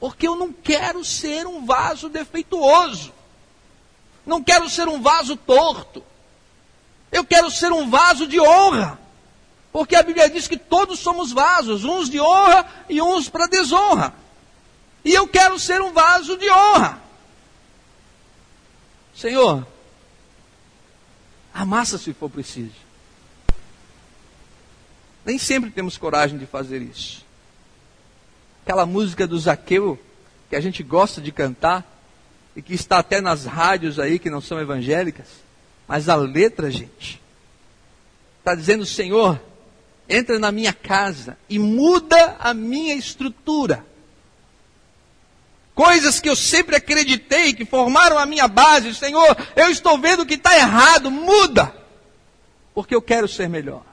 Porque 0.00 0.26
eu 0.26 0.34
não 0.34 0.52
quero 0.52 1.04
ser 1.04 1.46
um 1.46 1.64
vaso 1.64 2.08
defeituoso. 2.08 3.12
Não 4.24 4.42
quero 4.42 4.68
ser 4.68 4.88
um 4.88 5.00
vaso 5.00 5.36
torto. 5.36 6.02
Eu 7.12 7.24
quero 7.24 7.50
ser 7.50 7.70
um 7.72 7.88
vaso 7.88 8.26
de 8.26 8.40
honra. 8.40 8.98
Porque 9.72 9.94
a 9.94 10.02
Bíblia 10.02 10.28
diz 10.28 10.48
que 10.48 10.56
todos 10.56 10.98
somos 10.98 11.32
vasos, 11.32 11.84
uns 11.84 12.08
de 12.08 12.18
honra 12.18 12.66
e 12.88 13.00
uns 13.00 13.28
para 13.28 13.46
desonra. 13.46 14.14
E 15.04 15.12
eu 15.12 15.28
quero 15.28 15.58
ser 15.58 15.80
um 15.80 15.92
vaso 15.92 16.36
de 16.36 16.50
honra. 16.50 17.00
Senhor, 19.14 19.66
amassa 21.56 21.96
se 21.96 22.12
for 22.12 22.28
preciso. 22.28 22.74
Nem 25.24 25.38
sempre 25.38 25.70
temos 25.70 25.96
coragem 25.96 26.38
de 26.38 26.46
fazer 26.46 26.82
isso. 26.82 27.24
aquela 28.62 28.84
música 28.84 29.26
do 29.26 29.38
Zaqueu, 29.38 29.98
que 30.50 30.56
a 30.56 30.60
gente 30.60 30.82
gosta 30.82 31.20
de 31.20 31.32
cantar, 31.32 31.84
e 32.54 32.62
que 32.62 32.74
está 32.74 32.98
até 32.98 33.20
nas 33.20 33.44
rádios 33.44 33.98
aí 33.98 34.18
que 34.18 34.30
não 34.30 34.40
são 34.40 34.60
evangélicas, 34.60 35.26
mas 35.86 36.08
a 36.08 36.16
letra, 36.16 36.70
gente, 36.70 37.20
está 38.38 38.54
dizendo: 38.54 38.84
Senhor, 38.84 39.40
entra 40.08 40.38
na 40.38 40.50
minha 40.50 40.72
casa 40.72 41.38
e 41.48 41.58
muda 41.58 42.36
a 42.38 42.52
minha 42.52 42.94
estrutura. 42.94 43.84
Coisas 45.76 46.18
que 46.20 46.28
eu 46.30 46.34
sempre 46.34 46.74
acreditei, 46.74 47.52
que 47.52 47.66
formaram 47.66 48.18
a 48.18 48.24
minha 48.24 48.48
base, 48.48 48.94
Senhor, 48.94 49.36
eu 49.54 49.68
estou 49.68 49.98
vendo 49.98 50.24
que 50.24 50.32
está 50.32 50.56
errado, 50.56 51.10
muda, 51.10 51.70
porque 52.74 52.94
eu 52.94 53.02
quero 53.02 53.28
ser 53.28 53.46
melhor. 53.46 53.84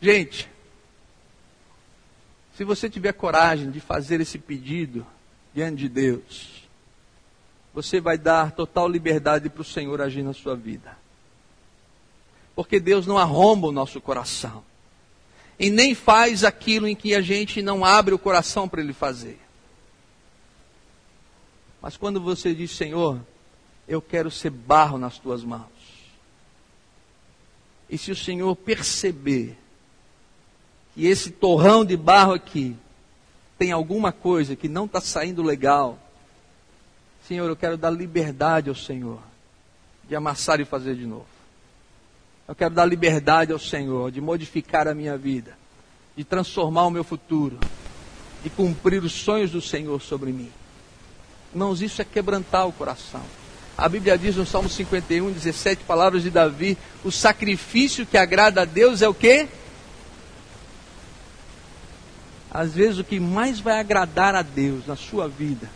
Gente, 0.00 0.48
se 2.56 2.62
você 2.62 2.88
tiver 2.88 3.12
coragem 3.12 3.72
de 3.72 3.80
fazer 3.80 4.20
esse 4.20 4.38
pedido 4.38 5.04
diante 5.52 5.78
de 5.78 5.88
Deus, 5.88 6.62
você 7.74 8.00
vai 8.00 8.16
dar 8.16 8.52
total 8.52 8.88
liberdade 8.88 9.50
para 9.50 9.62
o 9.62 9.64
Senhor 9.64 10.00
agir 10.00 10.22
na 10.22 10.32
sua 10.32 10.54
vida. 10.54 10.96
Porque 12.54 12.78
Deus 12.78 13.04
não 13.04 13.18
arromba 13.18 13.66
o 13.66 13.72
nosso 13.72 14.00
coração 14.00 14.62
e 15.58 15.70
nem 15.70 15.94
faz 15.94 16.44
aquilo 16.44 16.86
em 16.86 16.94
que 16.94 17.14
a 17.14 17.20
gente 17.20 17.62
não 17.62 17.84
abre 17.84 18.14
o 18.14 18.18
coração 18.18 18.68
para 18.68 18.80
ele 18.80 18.92
fazer. 18.92 19.38
Mas 21.80 21.96
quando 21.96 22.20
você 22.20 22.54
diz, 22.54 22.72
Senhor, 22.72 23.20
eu 23.86 24.02
quero 24.02 24.30
ser 24.30 24.50
barro 24.50 24.98
nas 24.98 25.18
tuas 25.18 25.42
mãos. 25.44 25.66
E 27.88 27.96
se 27.96 28.10
o 28.10 28.16
Senhor 28.16 28.54
perceber 28.56 29.56
que 30.94 31.06
esse 31.06 31.30
torrão 31.30 31.84
de 31.84 31.96
barro 31.96 32.32
aqui 32.32 32.76
tem 33.56 33.72
alguma 33.72 34.12
coisa 34.12 34.56
que 34.56 34.68
não 34.68 34.86
está 34.86 35.00
saindo 35.00 35.42
legal, 35.42 35.98
Senhor, 37.26 37.48
eu 37.48 37.56
quero 37.56 37.76
dar 37.76 37.90
liberdade 37.90 38.68
ao 38.68 38.74
Senhor 38.74 39.20
de 40.08 40.14
amassar 40.14 40.60
e 40.60 40.64
fazer 40.64 40.94
de 40.96 41.06
novo. 41.06 41.35
Eu 42.48 42.54
quero 42.54 42.74
dar 42.74 42.84
liberdade 42.84 43.52
ao 43.52 43.58
Senhor 43.58 44.10
de 44.10 44.20
modificar 44.20 44.86
a 44.86 44.94
minha 44.94 45.16
vida, 45.16 45.56
de 46.16 46.22
transformar 46.22 46.86
o 46.86 46.90
meu 46.90 47.02
futuro, 47.02 47.58
de 48.42 48.50
cumprir 48.50 49.02
os 49.02 49.12
sonhos 49.12 49.50
do 49.50 49.60
Senhor 49.60 50.00
sobre 50.00 50.30
mim. 50.32 50.50
Irmãos, 51.52 51.82
isso 51.82 52.00
é 52.00 52.04
quebrantar 52.04 52.66
o 52.68 52.72
coração. 52.72 53.22
A 53.76 53.88
Bíblia 53.88 54.16
diz 54.16 54.36
no 54.36 54.46
Salmo 54.46 54.68
51, 54.68 55.32
17, 55.32 55.84
palavras 55.84 56.22
de 56.22 56.30
Davi: 56.30 56.78
o 57.04 57.10
sacrifício 57.10 58.06
que 58.06 58.16
agrada 58.16 58.62
a 58.62 58.64
Deus 58.64 59.02
é 59.02 59.08
o 59.08 59.14
quê? 59.14 59.48
Às 62.50 62.72
vezes 62.72 62.98
o 62.98 63.04
que 63.04 63.20
mais 63.20 63.60
vai 63.60 63.78
agradar 63.80 64.34
a 64.34 64.42
Deus 64.42 64.86
na 64.86 64.96
sua 64.96 65.28
vida 65.28 65.68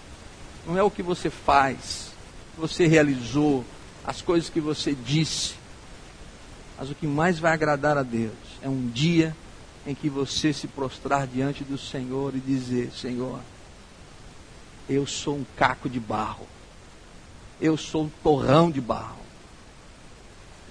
não 0.67 0.79
é 0.79 0.83
o 0.83 0.91
que 0.91 1.03
você 1.03 1.29
faz, 1.29 2.13
o 2.53 2.55
que 2.55 2.61
você 2.61 2.87
realizou, 2.87 3.65
as 4.05 4.23
coisas 4.23 4.49
que 4.49 4.61
você 4.61 4.95
disse, 4.95 5.55
mas 6.81 6.91
o 6.91 6.95
que 6.95 7.07
mais 7.07 7.39
vai 7.39 7.53
agradar 7.53 7.99
a 7.99 8.03
Deus 8.03 8.33
é 8.63 8.69
um 8.69 8.89
dia 8.89 9.37
em 9.87 9.95
que 9.95 10.09
você 10.09 10.51
se 10.51 10.67
prostrar 10.67 11.27
diante 11.27 11.63
do 11.63 11.77
Senhor 11.77 12.35
e 12.35 12.41
dizer: 12.41 12.91
Senhor, 12.91 13.39
eu 14.89 15.07
sou 15.07 15.37
um 15.37 15.45
caco 15.59 15.91
de 15.91 16.01
barro, 16.01 16.47
eu 17.61 17.77
sou 17.77 18.05
um 18.05 18.11
torrão 18.23 18.71
de 18.71 18.81
barro, 18.81 19.21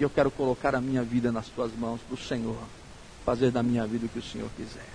e 0.00 0.02
eu 0.02 0.10
quero 0.10 0.32
colocar 0.32 0.74
a 0.74 0.80
minha 0.80 1.04
vida 1.04 1.30
nas 1.30 1.46
tuas 1.46 1.70
mãos 1.78 2.00
para 2.00 2.14
o 2.16 2.18
Senhor, 2.18 2.58
fazer 3.24 3.52
da 3.52 3.62
minha 3.62 3.86
vida 3.86 4.06
o 4.06 4.08
que 4.08 4.18
o 4.18 4.22
Senhor 4.22 4.50
quiser. 4.56 4.88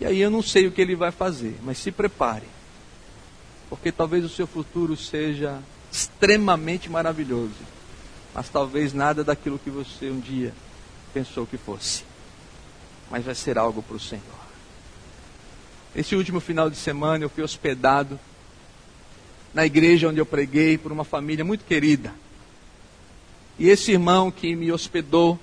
E 0.00 0.06
aí 0.06 0.18
eu 0.18 0.30
não 0.30 0.40
sei 0.40 0.66
o 0.66 0.72
que 0.72 0.80
ele 0.80 0.96
vai 0.96 1.10
fazer, 1.10 1.58
mas 1.62 1.76
se 1.76 1.92
prepare, 1.92 2.48
porque 3.68 3.92
talvez 3.92 4.24
o 4.24 4.30
seu 4.30 4.46
futuro 4.46 4.96
seja 4.96 5.60
extremamente 5.92 6.88
maravilhoso 6.88 7.77
mas 8.38 8.48
talvez 8.50 8.92
nada 8.92 9.24
daquilo 9.24 9.58
que 9.58 9.68
você 9.68 10.08
um 10.08 10.20
dia 10.20 10.54
pensou 11.12 11.44
que 11.44 11.56
fosse. 11.56 12.04
Mas 13.10 13.24
vai 13.24 13.34
ser 13.34 13.58
algo 13.58 13.82
para 13.82 13.96
o 13.96 13.98
Senhor. 13.98 14.22
Esse 15.92 16.14
último 16.14 16.38
final 16.38 16.70
de 16.70 16.76
semana 16.76 17.24
eu 17.24 17.28
fui 17.28 17.42
hospedado 17.42 18.16
na 19.52 19.66
igreja 19.66 20.08
onde 20.08 20.20
eu 20.20 20.24
preguei 20.24 20.78
por 20.78 20.92
uma 20.92 21.02
família 21.02 21.44
muito 21.44 21.64
querida. 21.64 22.14
E 23.58 23.68
esse 23.68 23.90
irmão 23.90 24.30
que 24.30 24.54
me 24.54 24.70
hospedou, 24.70 25.36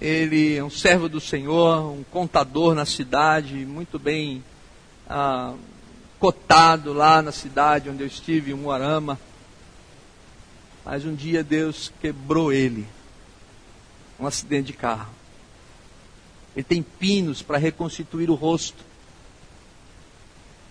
ele 0.00 0.56
é 0.56 0.64
um 0.64 0.70
servo 0.70 1.06
do 1.06 1.20
Senhor, 1.20 1.92
um 1.92 2.02
contador 2.02 2.74
na 2.74 2.86
cidade, 2.86 3.66
muito 3.66 3.98
bem 3.98 4.42
ah, 5.06 5.52
cotado 6.18 6.94
lá 6.94 7.20
na 7.20 7.30
cidade 7.30 7.90
onde 7.90 8.02
eu 8.02 8.06
estive, 8.06 8.52
em 8.52 8.54
Moarama. 8.54 9.18
Mas 10.90 11.04
um 11.04 11.14
dia 11.14 11.44
Deus 11.44 11.92
quebrou 12.00 12.50
ele. 12.50 12.86
Um 14.18 14.26
acidente 14.26 14.68
de 14.68 14.72
carro. 14.72 15.12
Ele 16.56 16.64
tem 16.64 16.82
pinos 16.82 17.42
para 17.42 17.58
reconstituir 17.58 18.30
o 18.30 18.34
rosto. 18.34 18.82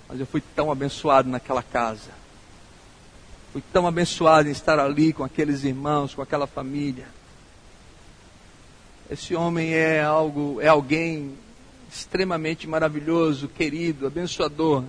Mas 0.09 0.19
eu 0.19 0.25
fui 0.25 0.41
tão 0.55 0.71
abençoado 0.71 1.29
naquela 1.29 1.61
casa. 1.61 2.09
Fui 3.53 3.61
tão 3.71 3.85
abençoado 3.85 4.49
em 4.49 4.51
estar 4.51 4.79
ali 4.79 5.13
com 5.13 5.23
aqueles 5.23 5.63
irmãos, 5.63 6.15
com 6.15 6.21
aquela 6.23 6.47
família. 6.47 7.07
Esse 9.11 9.35
homem 9.35 9.75
é 9.75 10.01
algo, 10.01 10.59
é 10.59 10.67
alguém 10.67 11.37
extremamente 11.91 12.67
maravilhoso, 12.67 13.47
querido, 13.47 14.07
abençoador. 14.07 14.83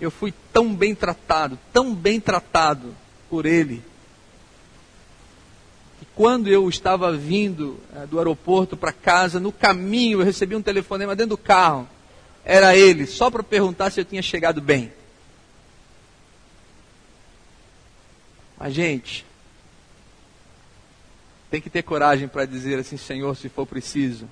Eu 0.00 0.10
fui 0.10 0.32
tão 0.50 0.74
bem 0.74 0.94
tratado, 0.94 1.58
tão 1.74 1.94
bem 1.94 2.18
tratado 2.18 2.94
por 3.28 3.46
ele. 3.46 3.82
E 6.00 6.06
quando 6.14 6.48
eu 6.48 6.68
estava 6.68 7.12
vindo 7.12 7.78
é, 7.94 8.06
do 8.06 8.18
aeroporto 8.18 8.76
para 8.76 8.92
casa, 8.92 9.40
no 9.40 9.52
caminho 9.52 10.20
eu 10.20 10.24
recebi 10.24 10.54
um 10.54 10.62
telefonema 10.62 11.16
dentro 11.16 11.30
do 11.30 11.38
carro. 11.38 11.88
Era 12.44 12.76
ele, 12.76 13.06
só 13.06 13.30
para 13.30 13.42
perguntar 13.42 13.90
se 13.90 14.00
eu 14.00 14.04
tinha 14.04 14.22
chegado 14.22 14.60
bem. 14.60 14.92
Mas, 18.58 18.74
gente, 18.74 19.24
tem 21.50 21.60
que 21.60 21.70
ter 21.70 21.82
coragem 21.82 22.26
para 22.26 22.44
dizer 22.44 22.78
assim: 22.78 22.96
Senhor, 22.96 23.36
se 23.36 23.48
for 23.48 23.66
preciso, 23.66 24.28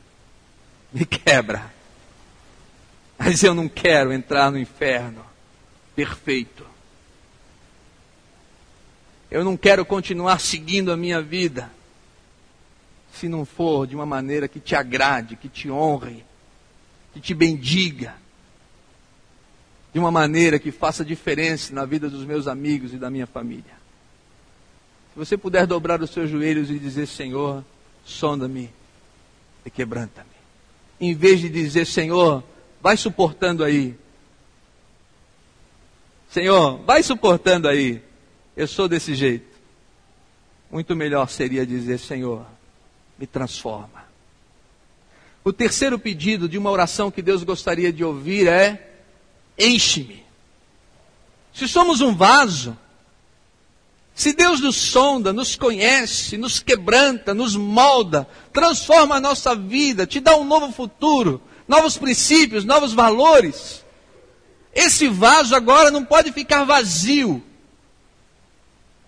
me 0.93 1.05
quebra. 1.05 1.73
Mas 3.19 3.43
eu 3.43 3.55
não 3.55 3.69
quero 3.69 4.13
entrar 4.13 4.51
no 4.51 4.59
inferno 4.59 5.25
perfeito. 5.95 6.67
Eu 9.37 9.45
não 9.45 9.55
quero 9.55 9.85
continuar 9.85 10.41
seguindo 10.41 10.91
a 10.91 10.97
minha 10.97 11.21
vida 11.21 11.71
se 13.13 13.29
não 13.29 13.45
for 13.45 13.87
de 13.87 13.95
uma 13.95 14.07
maneira 14.07 14.49
que 14.49 14.59
te 14.59 14.75
agrade, 14.75 15.37
que 15.37 15.47
te 15.47 15.71
honre, 15.71 16.25
que 17.13 17.21
te 17.21 17.35
bendiga, 17.35 18.15
de 19.93 19.99
uma 19.99 20.11
maneira 20.11 20.59
que 20.59 20.73
faça 20.73 21.05
diferença 21.05 21.75
na 21.75 21.85
vida 21.85 22.09
dos 22.09 22.25
meus 22.25 22.49
amigos 22.49 22.95
e 22.95 22.97
da 22.97 23.11
minha 23.11 23.27
família. 23.27 23.75
Se 25.13 25.19
você 25.19 25.37
puder 25.37 25.67
dobrar 25.67 26.01
os 26.01 26.09
seus 26.09 26.31
joelhos 26.31 26.71
e 26.71 26.79
dizer: 26.79 27.07
Senhor, 27.07 27.63
sonda-me 28.07 28.71
e 29.67 29.71
quebranta-me. 29.71 30.31
Em 30.99 31.15
vez 31.15 31.41
de 31.41 31.51
dizer: 31.51 31.85
Senhor, 31.85 32.43
vai 32.81 32.97
suportando 32.97 33.63
aí. 33.63 33.95
Senhor, 36.31 36.79
vai 36.85 37.03
suportando 37.03 37.69
aí 37.69 38.03
eu 38.57 38.67
sou 38.67 38.89
desse 38.89 39.15
jeito. 39.15 39.57
Muito 40.71 40.97
melhor 40.97 41.29
seria 41.29 41.67
dizer: 41.67 41.99
Senhor, 41.99 42.47
me 43.19 43.27
transforma. 43.27 44.07
O 45.45 45.53
terceiro 45.53 45.99
pedido 45.99 46.49
de 46.49 46.59
uma 46.59 46.71
oração 46.71 47.11
que 47.11 47.23
Deus 47.23 47.45
gostaria 47.45 47.93
de 47.93 48.03
ouvir 48.03 48.49
é: 48.49 48.95
enche-me. 49.59 50.25
Se 51.55 51.69
somos 51.69 52.01
um 52.01 52.15
vaso, 52.15 52.77
se 54.15 54.33
Deus 54.33 54.61
nos 54.61 54.77
sonda, 54.77 55.33
nos 55.33 55.57
conhece, 55.57 56.37
nos 56.37 56.59
quebranta, 56.59 57.33
nos 57.33 57.55
molda, 57.55 58.27
transforma 58.53 59.17
a 59.17 59.21
nossa 59.21 59.55
vida, 59.55 60.07
te 60.07 60.21
dá 60.21 60.37
um 60.37 60.45
novo 60.45 60.73
futuro, 60.73 61.41
novos 61.69 61.97
princípios, 61.97 62.65
novos 62.65 62.93
valores, 62.93 63.85
esse 64.75 65.09
vaso 65.09 65.55
agora 65.55 65.91
não 65.91 66.05
pode 66.05 66.33
ficar 66.33 66.65
vazio. 66.65 67.43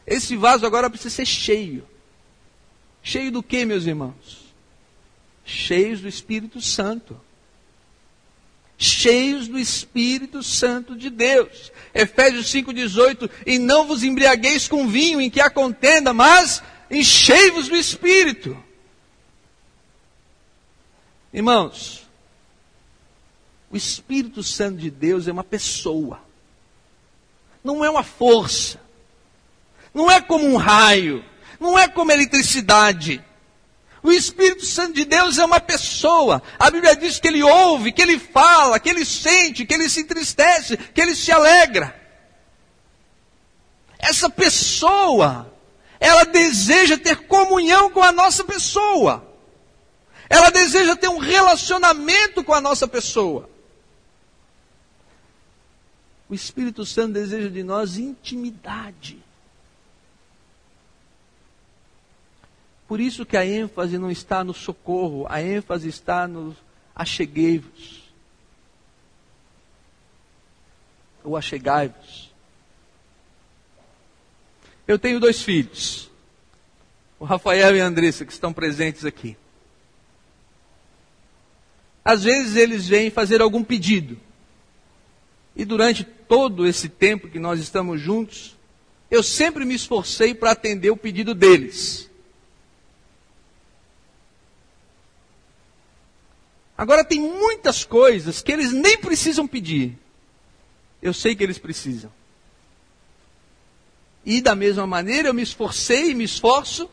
Esse 0.09 0.37
vaso 0.37 0.65
agora 0.65 0.89
precisa 0.89 1.15
ser 1.15 1.27
cheio. 1.27 1.87
Cheio 3.03 3.31
do 3.31 3.43
que, 3.43 3.65
meus 3.65 3.87
irmãos? 3.87 4.55
Cheios 5.45 6.01
do 6.01 6.09
Espírito 6.09 6.61
Santo. 6.61 7.21
Cheios 8.79 9.49
do 9.49 9.59
Espírito 9.59 10.43
Santo 10.43 10.97
de 10.97 11.11
Deus. 11.11 11.71
Efésios 11.93 12.47
5,18: 12.47 13.31
E 13.47 13.59
não 13.59 13.87
vos 13.87 14.03
embriagueis 14.03 14.67
com 14.67 14.89
vinho 14.89 15.21
em 15.21 15.29
que 15.29 15.41
há 15.41 15.51
contenda, 15.51 16.15
mas 16.15 16.63
enchei-vos 16.91 17.69
do 17.69 17.77
Espírito. 17.77 18.57
Irmãos, 21.33 22.07
o 23.71 23.77
Espírito 23.77 24.43
Santo 24.43 24.79
de 24.79 24.91
Deus 24.91 25.29
é 25.29 25.33
uma 25.33 25.45
pessoa, 25.45 26.21
não 27.63 27.85
é 27.85 27.91
uma 27.91 28.03
força, 28.03 28.81
não 29.99 30.09
é 30.09 30.21
como 30.21 30.47
um 30.47 30.57
raio, 30.57 31.25
não 31.59 31.77
é 31.77 31.89
como 31.89 32.13
eletricidade. 32.13 33.21
O 34.01 34.13
Espírito 34.13 34.65
Santo 34.65 34.95
de 34.95 35.05
Deus 35.05 35.39
é 35.39 35.45
uma 35.45 35.59
pessoa. 35.59 36.41
A 36.57 36.71
Bíblia 36.71 36.95
diz 36.95 37.19
que 37.19 37.27
ele 37.27 37.43
ouve, 37.43 37.91
que 37.91 38.01
ele 38.01 38.17
fala, 38.17 38.79
que 38.79 38.89
ele 38.89 39.05
sente, 39.05 39.67
que 39.67 39.75
ele 39.75 39.89
se 39.89 40.03
entristece, 40.03 40.77
que 40.77 41.01
ele 41.01 41.17
se 41.17 41.33
alegra. 41.33 42.01
Essa 43.99 44.31
pessoa, 44.31 45.53
ela 45.99 46.23
deseja 46.23 46.97
ter 46.97 47.27
comunhão 47.27 47.91
com 47.91 48.01
a 48.01 48.13
nossa 48.13 48.45
pessoa. 48.45 49.27
Ela 50.31 50.51
deseja 50.51 50.95
ter 50.95 51.09
um 51.09 51.19
relacionamento 51.19 52.45
com 52.45 52.55
a 52.55 52.61
nossa 52.61 52.87
pessoa. 52.87 53.51
O 56.29 56.35
Espírito 56.35 56.87
Santo 56.87 57.15
deseja 57.15 57.49
de 57.49 57.65
nós 57.65 57.99
intimidade. 57.99 59.27
Por 62.89 63.01
isso 63.01 63.27
que 63.27 63.37
a 63.37 63.45
ênfase 63.45 63.99
não 63.99 64.11
está 64.11 64.43
no 64.43 64.55
socorro, 64.55 65.27
a 65.29 65.43
ênfase 65.43 65.91
está 65.91 66.27
no 66.27 66.57
acheguei-vos. 66.97 68.03
Ou 71.23 71.37
achegai-vos. 71.37 72.33
Eu 74.87 74.99
tenho 74.99 75.21
dois 75.21 75.43
filhos, 75.43 76.11
o 77.21 77.27
Rafael 77.27 77.77
e 77.77 77.81
a 77.81 77.85
Andressa, 77.85 78.25
que 78.25 78.33
estão 78.33 78.55
presentes 78.55 79.05
aqui. 79.05 79.37
Às 82.03 82.25
vezes 82.25 82.57
eles 82.57 82.89
vêm 82.89 83.11
fazer 83.11 83.43
algum 83.43 83.63
pedido. 83.63 84.19
E 85.55 85.67
durante 85.67 86.05
todo 86.05 86.67
esse 86.67 86.89
tempo 86.89 87.29
que 87.29 87.39
nós 87.39 87.61
estamos 87.61 88.01
juntos, 88.01 88.57
eu 89.11 89.23
sempre 89.23 89.67
me 89.67 89.75
esforcei 89.75 90.35
para 90.35 90.53
atender 90.53 90.91
o 90.91 90.97
pedido 90.97 91.35
deles. 91.35 92.08
Agora 96.79 97.05
tem 97.05 97.19
muitas 97.19 97.85
coisas 97.85 98.41
que 98.41 98.53
eles 98.53 98.73
nem 98.73 98.97
precisam 98.99 99.49
pedir. 99.49 99.99
Eu 101.03 101.13
sei 101.13 101.35
que 101.35 101.43
eles 101.43 101.59
precisam. 101.59 102.13
E 104.25 104.41
da 104.41 104.55
mesma 104.55 104.87
maneira 104.87 105.29
eu 105.29 105.35
me 105.35 105.43
esforcei 105.43 106.11
e 106.11 106.15
me 106.15 106.23
esforço 106.23 106.89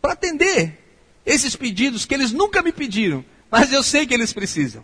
para 0.00 0.14
atender 0.14 0.78
esses 1.26 1.54
pedidos 1.54 2.06
que 2.06 2.14
eles 2.14 2.32
nunca 2.32 2.62
me 2.62 2.72
pediram, 2.72 3.22
mas 3.50 3.70
eu 3.70 3.82
sei 3.82 4.06
que 4.06 4.14
eles 4.14 4.32
precisam. 4.32 4.82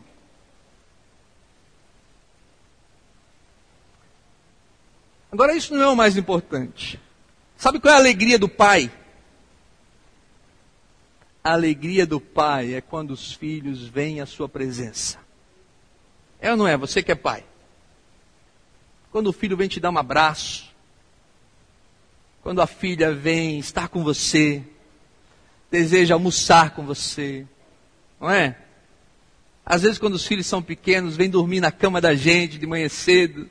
Agora 5.33 5.55
isso 5.55 5.75
não 5.75 5.83
é 5.83 5.89
o 5.89 5.97
mais 5.97 6.19
importante. 6.19 7.01
Sabe 7.57 7.81
qual 7.81 7.95
é 7.95 7.97
a 7.97 8.01
alegria 8.01 8.39
do 8.39 8.49
pai? 8.49 8.91
A 11.49 11.53
alegria 11.53 12.05
do 12.05 12.21
pai 12.21 12.75
é 12.75 12.83
quando 12.83 13.13
os 13.13 13.33
filhos 13.33 13.89
vêm 13.89 14.21
à 14.21 14.27
sua 14.27 14.47
presença. 14.47 15.19
É 16.39 16.51
ou 16.51 16.59
não 16.59 16.69
é? 16.69 16.77
Você 16.77 17.03
que 17.03 17.11
é 17.11 17.15
pai. 17.15 17.43
Quando 19.11 19.29
o 19.29 19.33
filho 19.33 19.57
vem 19.57 19.67
te 19.67 19.81
dar 19.81 19.91
um 19.91 19.97
abraço. 19.97 20.71
Quando 22.43 22.61
a 22.61 22.67
filha 22.67 23.15
vem 23.15 23.59
estar 23.59 23.89
com 23.89 24.05
você. 24.05 24.63
Deseja 25.71 26.13
almoçar 26.13 26.75
com 26.75 26.85
você. 26.85 27.47
Não 28.21 28.29
é? 28.29 28.59
Às 29.65 29.81
vezes, 29.81 29.99
quando 29.99 30.17
os 30.17 30.27
filhos 30.27 30.47
são 30.47 30.63
pequenos, 30.63 31.17
vêm 31.17 31.31
dormir 31.31 31.61
na 31.61 31.73
cama 31.73 31.99
da 31.99 32.15
gente 32.15 32.59
de 32.59 32.67
manhã 32.67 32.91
cedo. 32.91 33.49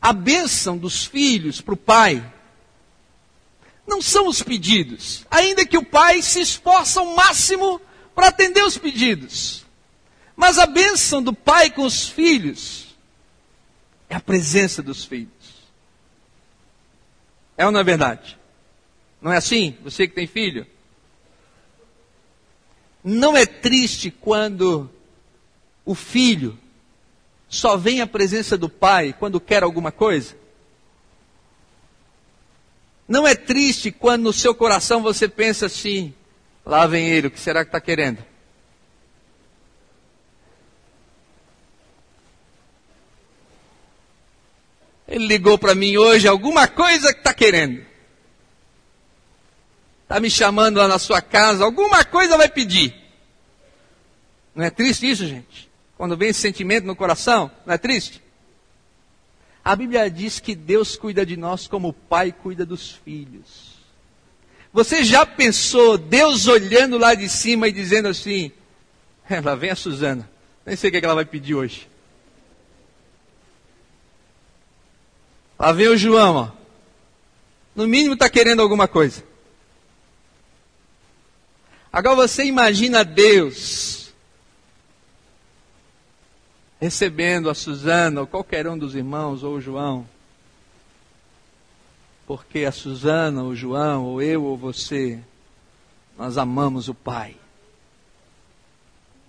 A 0.00 0.14
bênção 0.14 0.78
dos 0.78 1.04
filhos 1.04 1.60
para 1.60 1.74
o 1.74 1.76
pai 1.76 2.32
não 3.86 4.00
são 4.00 4.28
os 4.28 4.42
pedidos, 4.42 5.24
ainda 5.30 5.66
que 5.66 5.76
o 5.76 5.84
pai 5.84 6.22
se 6.22 6.40
esforça 6.40 7.00
ao 7.00 7.14
máximo 7.14 7.80
para 8.14 8.28
atender 8.28 8.64
os 8.64 8.78
pedidos. 8.78 9.64
Mas 10.36 10.58
a 10.58 10.66
bênção 10.66 11.22
do 11.22 11.32
pai 11.32 11.70
com 11.70 11.82
os 11.82 12.08
filhos 12.08 12.96
é 14.08 14.14
a 14.14 14.20
presença 14.20 14.82
dos 14.82 15.04
filhos. 15.04 15.28
É 17.56 17.64
ou 17.66 17.72
não 17.72 17.80
é 17.80 17.84
verdade? 17.84 18.38
Não 19.20 19.32
é 19.32 19.36
assim? 19.36 19.76
Você 19.82 20.08
que 20.08 20.14
tem 20.14 20.26
filho? 20.26 20.66
Não 23.02 23.36
é 23.36 23.46
triste 23.46 24.10
quando 24.10 24.90
o 25.84 25.94
filho 25.94 26.58
só 27.48 27.76
vem 27.76 28.00
à 28.00 28.06
presença 28.06 28.56
do 28.56 28.68
pai 28.68 29.14
quando 29.16 29.40
quer 29.40 29.62
alguma 29.62 29.92
coisa? 29.92 30.36
Não 33.06 33.26
é 33.26 33.34
triste 33.34 33.90
quando 33.90 34.24
no 34.24 34.32
seu 34.32 34.54
coração 34.54 35.02
você 35.02 35.28
pensa 35.28 35.66
assim: 35.66 36.14
lá 36.64 36.86
vem 36.86 37.08
ele, 37.08 37.26
o 37.26 37.30
que 37.30 37.38
será 37.38 37.64
que 37.64 37.68
está 37.68 37.80
querendo? 37.80 38.24
Ele 45.06 45.26
ligou 45.26 45.58
para 45.58 45.74
mim 45.74 45.96
hoje, 45.98 46.26
alguma 46.26 46.66
coisa 46.66 47.12
que 47.12 47.20
está 47.20 47.34
querendo. 47.34 47.84
Está 50.02 50.18
me 50.18 50.30
chamando 50.30 50.78
lá 50.78 50.88
na 50.88 50.98
sua 50.98 51.20
casa, 51.20 51.62
alguma 51.62 52.04
coisa 52.04 52.38
vai 52.38 52.48
pedir. 52.48 52.94
Não 54.54 54.64
é 54.64 54.70
triste 54.70 55.10
isso, 55.10 55.26
gente? 55.26 55.70
Quando 55.96 56.16
vem 56.16 56.30
esse 56.30 56.40
sentimento 56.40 56.86
no 56.86 56.96
coração, 56.96 57.50
não 57.66 57.74
é 57.74 57.78
triste? 57.78 58.23
A 59.64 59.74
Bíblia 59.74 60.10
diz 60.10 60.38
que 60.38 60.54
Deus 60.54 60.94
cuida 60.94 61.24
de 61.24 61.36
nós 61.38 61.66
como 61.66 61.88
o 61.88 61.92
pai 61.92 62.30
cuida 62.30 62.66
dos 62.66 62.90
filhos. 62.90 63.74
Você 64.72 65.02
já 65.02 65.24
pensou 65.24 65.96
Deus 65.96 66.46
olhando 66.46 66.98
lá 66.98 67.14
de 67.14 67.28
cima 67.28 67.66
e 67.66 67.72
dizendo 67.72 68.08
assim: 68.08 68.52
é, 69.30 69.40
lá 69.40 69.54
vem 69.54 69.70
a 69.70 69.76
Suzana, 69.76 70.30
nem 70.66 70.76
sei 70.76 70.90
o 70.90 70.92
que, 70.92 70.98
é 70.98 71.04
ela 71.04 71.14
vai 71.14 71.24
pedir 71.24 71.54
hoje. 71.54 71.88
Lá 75.58 75.72
vem 75.72 75.88
o 75.88 75.96
João, 75.96 76.36
ó. 76.36 76.50
No 77.74 77.88
mínimo 77.88 78.14
está 78.14 78.28
querendo 78.28 78.60
alguma 78.60 78.86
coisa. 78.86 79.24
Agora 81.90 82.16
você 82.16 82.44
imagina 82.44 83.04
Deus 83.04 84.03
recebendo 86.84 87.48
a 87.48 87.54
Suzana 87.54 88.20
ou 88.20 88.26
qualquer 88.26 88.68
um 88.68 88.76
dos 88.76 88.94
irmãos 88.94 89.42
ou 89.42 89.54
o 89.54 89.60
João. 89.60 90.06
Porque 92.26 92.66
a 92.66 92.72
Suzana, 92.72 93.42
o 93.42 93.56
João, 93.56 94.04
ou 94.04 94.20
eu 94.20 94.44
ou 94.44 94.54
você, 94.54 95.18
nós 96.18 96.36
amamos 96.36 96.86
o 96.90 96.94
Pai. 96.94 97.36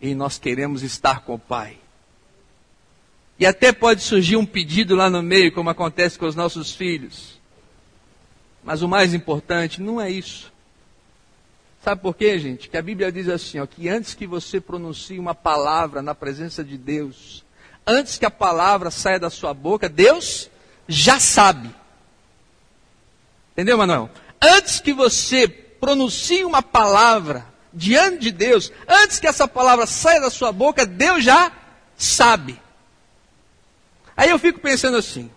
E 0.01 0.13
nós 0.13 0.37
queremos 0.37 0.83
estar 0.83 1.21
com 1.21 1.35
o 1.35 1.39
Pai. 1.39 1.77
E 3.39 3.45
até 3.45 3.71
pode 3.71 4.01
surgir 4.01 4.35
um 4.35 4.45
pedido 4.45 4.93
lá 4.93 5.09
no 5.09 5.23
meio, 5.23 5.53
como 5.53 5.69
acontece 5.69 6.19
com 6.19 6.25
os 6.25 6.35
nossos 6.35 6.75
filhos. 6.75 7.39
Mas 8.65 8.81
o 8.81 8.87
mais 8.89 9.13
importante 9.13 9.81
não 9.81 9.99
é 10.01 10.11
isso. 10.11 10.51
Sabe 11.81 12.01
por 12.01 12.17
quê, 12.17 12.37
gente? 12.37 12.67
Que 12.67 12.75
a 12.75 12.81
Bíblia 12.81 13.13
diz 13.13 13.29
assim, 13.29 13.59
ó, 13.59 13.65
que 13.65 13.87
antes 13.87 14.13
que 14.13 14.27
você 14.27 14.59
pronuncie 14.59 15.17
uma 15.17 15.33
palavra 15.33 16.01
na 16.01 16.13
presença 16.13 16.61
de 16.61 16.77
Deus, 16.77 17.44
antes 17.85 18.17
que 18.17 18.25
a 18.25 18.31
palavra 18.31 18.89
saia 18.89 19.19
da 19.19 19.29
sua 19.29 19.53
boca, 19.53 19.87
Deus 19.87 20.49
já 20.87 21.19
sabe. 21.19 21.73
Entendeu, 23.53 23.77
Manuel? 23.77 24.09
Antes 24.41 24.79
que 24.79 24.93
você 24.93 25.47
pronuncie 25.47 26.43
uma 26.43 26.61
palavra 26.61 27.45
diante 27.73 28.19
de 28.19 28.31
Deus, 28.31 28.71
antes 28.87 29.19
que 29.19 29.27
essa 29.27 29.47
palavra 29.47 29.85
saia 29.85 30.21
da 30.21 30.29
sua 30.29 30.51
boca, 30.51 30.85
Deus 30.85 31.23
já 31.23 31.51
sabe. 31.97 32.59
Aí 34.15 34.29
eu 34.29 34.39
fico 34.39 34.59
pensando 34.59 34.97
assim: 34.97 35.29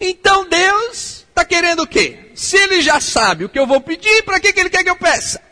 então 0.00 0.48
Deus 0.48 1.26
está 1.28 1.44
querendo 1.44 1.82
o 1.82 1.86
quê? 1.86 2.32
Se 2.34 2.56
Ele 2.56 2.82
já 2.82 3.00
sabe 3.00 3.44
o 3.44 3.48
que 3.48 3.58
eu 3.58 3.66
vou 3.66 3.80
pedir, 3.80 4.22
para 4.22 4.40
que, 4.40 4.52
que 4.52 4.60
Ele 4.60 4.70
quer 4.70 4.84
que 4.84 4.90
eu 4.90 4.96
peça? 4.96 5.47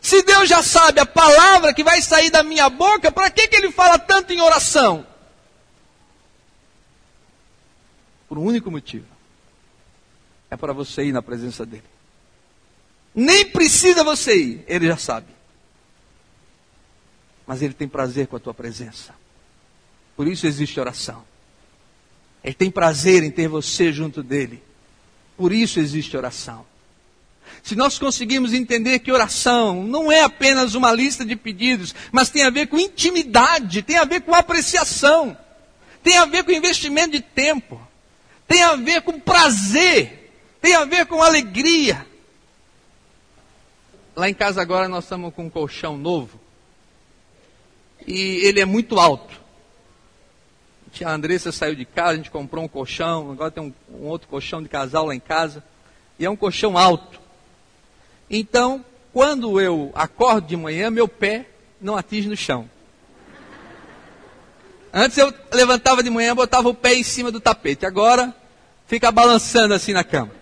Se 0.00 0.22
Deus 0.22 0.48
já 0.48 0.62
sabe 0.62 1.00
a 1.00 1.06
palavra 1.06 1.74
que 1.74 1.84
vai 1.84 2.00
sair 2.00 2.30
da 2.30 2.42
minha 2.42 2.70
boca, 2.70 3.12
para 3.12 3.30
que, 3.30 3.48
que 3.48 3.56
ele 3.56 3.70
fala 3.70 3.98
tanto 3.98 4.32
em 4.32 4.40
oração? 4.40 5.06
Por 8.28 8.38
um 8.38 8.44
único 8.44 8.70
motivo: 8.70 9.06
é 10.50 10.56
para 10.56 10.72
você 10.72 11.04
ir 11.04 11.12
na 11.12 11.20
presença 11.20 11.66
dele. 11.66 11.84
Nem 13.14 13.44
precisa 13.46 14.04
você 14.04 14.36
ir, 14.36 14.64
ele 14.66 14.86
já 14.86 14.96
sabe. 14.96 15.26
Mas 17.46 17.60
ele 17.60 17.74
tem 17.74 17.88
prazer 17.88 18.28
com 18.28 18.36
a 18.36 18.40
tua 18.40 18.54
presença. 18.54 19.14
Por 20.16 20.28
isso 20.28 20.46
existe 20.46 20.78
oração. 20.78 21.24
Ele 22.42 22.54
tem 22.54 22.70
prazer 22.70 23.22
em 23.22 23.30
ter 23.30 23.48
você 23.48 23.92
junto 23.92 24.22
dele. 24.22 24.62
Por 25.36 25.52
isso 25.52 25.80
existe 25.80 26.16
oração. 26.16 26.64
Se 27.62 27.76
nós 27.76 27.98
conseguirmos 27.98 28.52
entender 28.52 29.00
que 29.00 29.12
oração 29.12 29.84
não 29.84 30.10
é 30.10 30.22
apenas 30.22 30.74
uma 30.74 30.92
lista 30.92 31.24
de 31.24 31.36
pedidos, 31.36 31.94
mas 32.10 32.30
tem 32.30 32.42
a 32.44 32.50
ver 32.50 32.68
com 32.68 32.78
intimidade, 32.78 33.82
tem 33.82 33.96
a 33.96 34.04
ver 34.04 34.22
com 34.22 34.34
apreciação, 34.34 35.36
tem 36.02 36.16
a 36.16 36.24
ver 36.24 36.44
com 36.44 36.52
investimento 36.52 37.12
de 37.12 37.20
tempo, 37.20 37.80
tem 38.48 38.62
a 38.62 38.76
ver 38.76 39.02
com 39.02 39.20
prazer, 39.20 40.32
tem 40.60 40.74
a 40.74 40.84
ver 40.84 41.06
com 41.06 41.22
alegria. 41.22 42.06
Lá 44.16 44.28
em 44.28 44.34
casa 44.34 44.60
agora 44.60 44.88
nós 44.88 45.04
estamos 45.04 45.32
com 45.34 45.44
um 45.44 45.50
colchão 45.50 45.96
novo 45.96 46.40
e 48.06 48.46
ele 48.46 48.60
é 48.60 48.64
muito 48.64 48.98
alto. 48.98 49.38
A 51.04 51.12
Andressa 51.12 51.52
saiu 51.52 51.76
de 51.76 51.84
casa, 51.84 52.10
a 52.10 52.16
gente 52.16 52.30
comprou 52.30 52.64
um 52.64 52.68
colchão, 52.68 53.30
agora 53.30 53.50
tem 53.50 53.62
um, 53.62 53.72
um 53.96 54.06
outro 54.08 54.26
colchão 54.28 54.62
de 54.62 54.68
casal 54.68 55.06
lá 55.06 55.14
em 55.14 55.20
casa. 55.20 55.62
E 56.18 56.24
é 56.24 56.30
um 56.30 56.36
colchão 56.36 56.76
alto. 56.76 57.19
Então, 58.30 58.84
quando 59.12 59.60
eu 59.60 59.90
acordo 59.94 60.46
de 60.46 60.56
manhã, 60.56 60.88
meu 60.88 61.08
pé 61.08 61.48
não 61.80 61.96
atinge 61.96 62.28
no 62.28 62.36
chão. 62.36 62.70
Antes 64.92 65.18
eu 65.18 65.32
levantava 65.52 66.02
de 66.02 66.10
manhã, 66.10 66.34
botava 66.34 66.68
o 66.68 66.74
pé 66.74 66.94
em 66.94 67.02
cima 67.02 67.30
do 67.30 67.40
tapete. 67.40 67.84
Agora, 67.84 68.34
fica 68.86 69.10
balançando 69.10 69.74
assim 69.74 69.92
na 69.92 70.04
cama. 70.04 70.32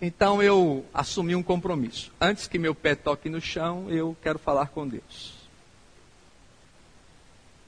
Então 0.00 0.42
eu 0.42 0.84
assumi 0.94 1.34
um 1.34 1.42
compromisso. 1.42 2.10
Antes 2.20 2.46
que 2.46 2.58
meu 2.58 2.74
pé 2.74 2.94
toque 2.94 3.28
no 3.28 3.40
chão, 3.40 3.86
eu 3.90 4.16
quero 4.22 4.38
falar 4.38 4.68
com 4.68 4.88
Deus. 4.88 5.34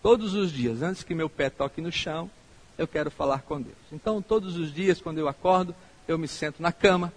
Todos 0.02 0.34
os 0.34 0.50
dias, 0.50 0.82
antes 0.82 1.02
que 1.02 1.14
meu 1.14 1.28
pé 1.28 1.50
toque 1.50 1.80
no 1.80 1.92
chão, 1.92 2.30
eu 2.78 2.88
quero 2.88 3.10
falar 3.10 3.42
com 3.42 3.60
Deus. 3.60 3.76
Então, 3.92 4.22
todos 4.22 4.56
os 4.56 4.72
dias, 4.72 5.00
quando 5.00 5.18
eu 5.18 5.28
acordo, 5.28 5.74
eu 6.06 6.18
me 6.18 6.28
sento 6.28 6.62
na 6.62 6.72
cama. 6.72 7.12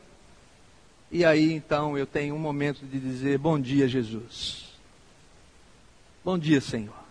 E 1.11 1.23
aí, 1.23 1.53
então, 1.53 1.97
eu 1.97 2.05
tenho 2.05 2.35
um 2.35 2.39
momento 2.39 2.85
de 2.85 2.99
dizer: 2.99 3.37
Bom 3.37 3.59
dia, 3.59 3.87
Jesus. 3.87 4.65
Bom 6.23 6.37
dia, 6.37 6.59
Senhor. 6.59 7.05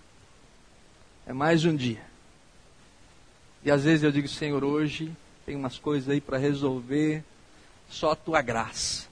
É 1.27 1.33
mais 1.33 1.65
um 1.65 1.75
dia. 1.75 2.03
E 3.65 3.71
às 3.71 3.85
vezes 3.85 4.03
eu 4.03 4.13
digo: 4.13 4.29
Senhor, 4.29 4.63
hoje 4.63 5.13
tem 5.47 5.57
umas 5.57 5.79
coisas 5.79 6.09
aí 6.09 6.21
para 6.21 6.39
resolver, 6.39 7.23
só 7.89 8.13
a 8.13 8.17
tua 8.17 8.43
graça. 8.43 9.07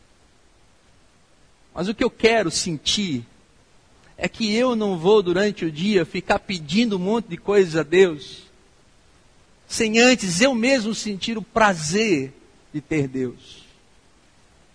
Mas 1.74 1.88
o 1.88 1.94
que 1.94 2.04
eu 2.04 2.10
quero 2.10 2.50
sentir 2.50 3.24
é 4.16 4.28
que 4.28 4.54
eu 4.54 4.76
não 4.76 4.98
vou 4.98 5.22
durante 5.22 5.64
o 5.64 5.72
dia 5.72 6.04
ficar 6.04 6.38
pedindo 6.38 6.96
um 6.96 6.98
monte 6.98 7.28
de 7.28 7.36
coisas 7.36 7.76
a 7.76 7.82
Deus, 7.82 8.42
sem 9.66 9.98
antes 9.98 10.40
eu 10.40 10.54
mesmo 10.54 10.94
sentir 10.94 11.38
o 11.38 11.42
prazer 11.42 12.32
de 12.72 12.80
ter 12.80 13.08
Deus, 13.08 13.64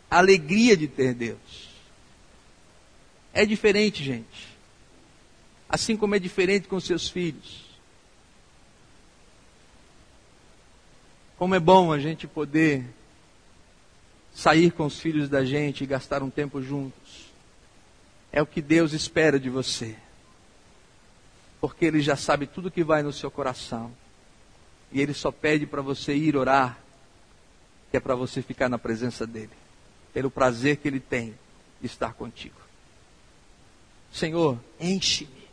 a 0.10 0.18
alegria 0.18 0.78
de 0.78 0.88
ter 0.88 1.14
Deus. 1.14 1.68
É 3.34 3.46
diferente, 3.46 4.04
gente. 4.04 4.48
Assim 5.70 5.98
como 5.98 6.16
é 6.16 6.20
diferente 6.20 6.68
com 6.68 6.80
seus 6.80 7.10
filhos. 7.10 7.66
Como 11.38 11.54
é 11.54 11.60
bom 11.60 11.92
a 11.92 12.00
gente 12.00 12.26
poder 12.26 12.86
sair 14.34 14.72
com 14.72 14.86
os 14.86 15.00
filhos 15.00 15.30
da 15.30 15.44
gente 15.44 15.84
e 15.84 15.88
gastar 15.88 16.24
um 16.24 16.30
tempo 16.30 16.62
juntos 16.62 17.28
é 18.32 18.42
o 18.42 18.46
que 18.46 18.62
Deus 18.62 18.94
espera 18.94 19.40
de 19.40 19.50
você. 19.50 19.96
Porque 21.60 21.86
Ele 21.86 22.02
já 22.02 22.16
sabe 22.16 22.46
tudo 22.46 22.70
que 22.70 22.84
vai 22.84 23.02
no 23.02 23.12
seu 23.12 23.32
coração. 23.32 23.92
E 24.92 25.02
Ele 25.02 25.14
só 25.14 25.32
pede 25.32 25.66
para 25.66 25.82
você 25.82 26.16
ir 26.16 26.36
orar, 26.36 26.80
que 27.90 27.98
é 27.98 28.00
para 28.00 28.16
você 28.16 28.42
ficar 28.42 28.70
na 28.70 28.78
presença 28.78 29.26
dEle. 29.26 29.50
Pelo 30.14 30.30
prazer 30.32 30.78
que 30.78 30.88
Ele 30.88 31.00
tem 31.00 31.34
de 31.80 31.88
estar 31.88 32.14
contigo. 32.14 32.56
Senhor, 34.12 34.60
enche-me. 34.80 35.48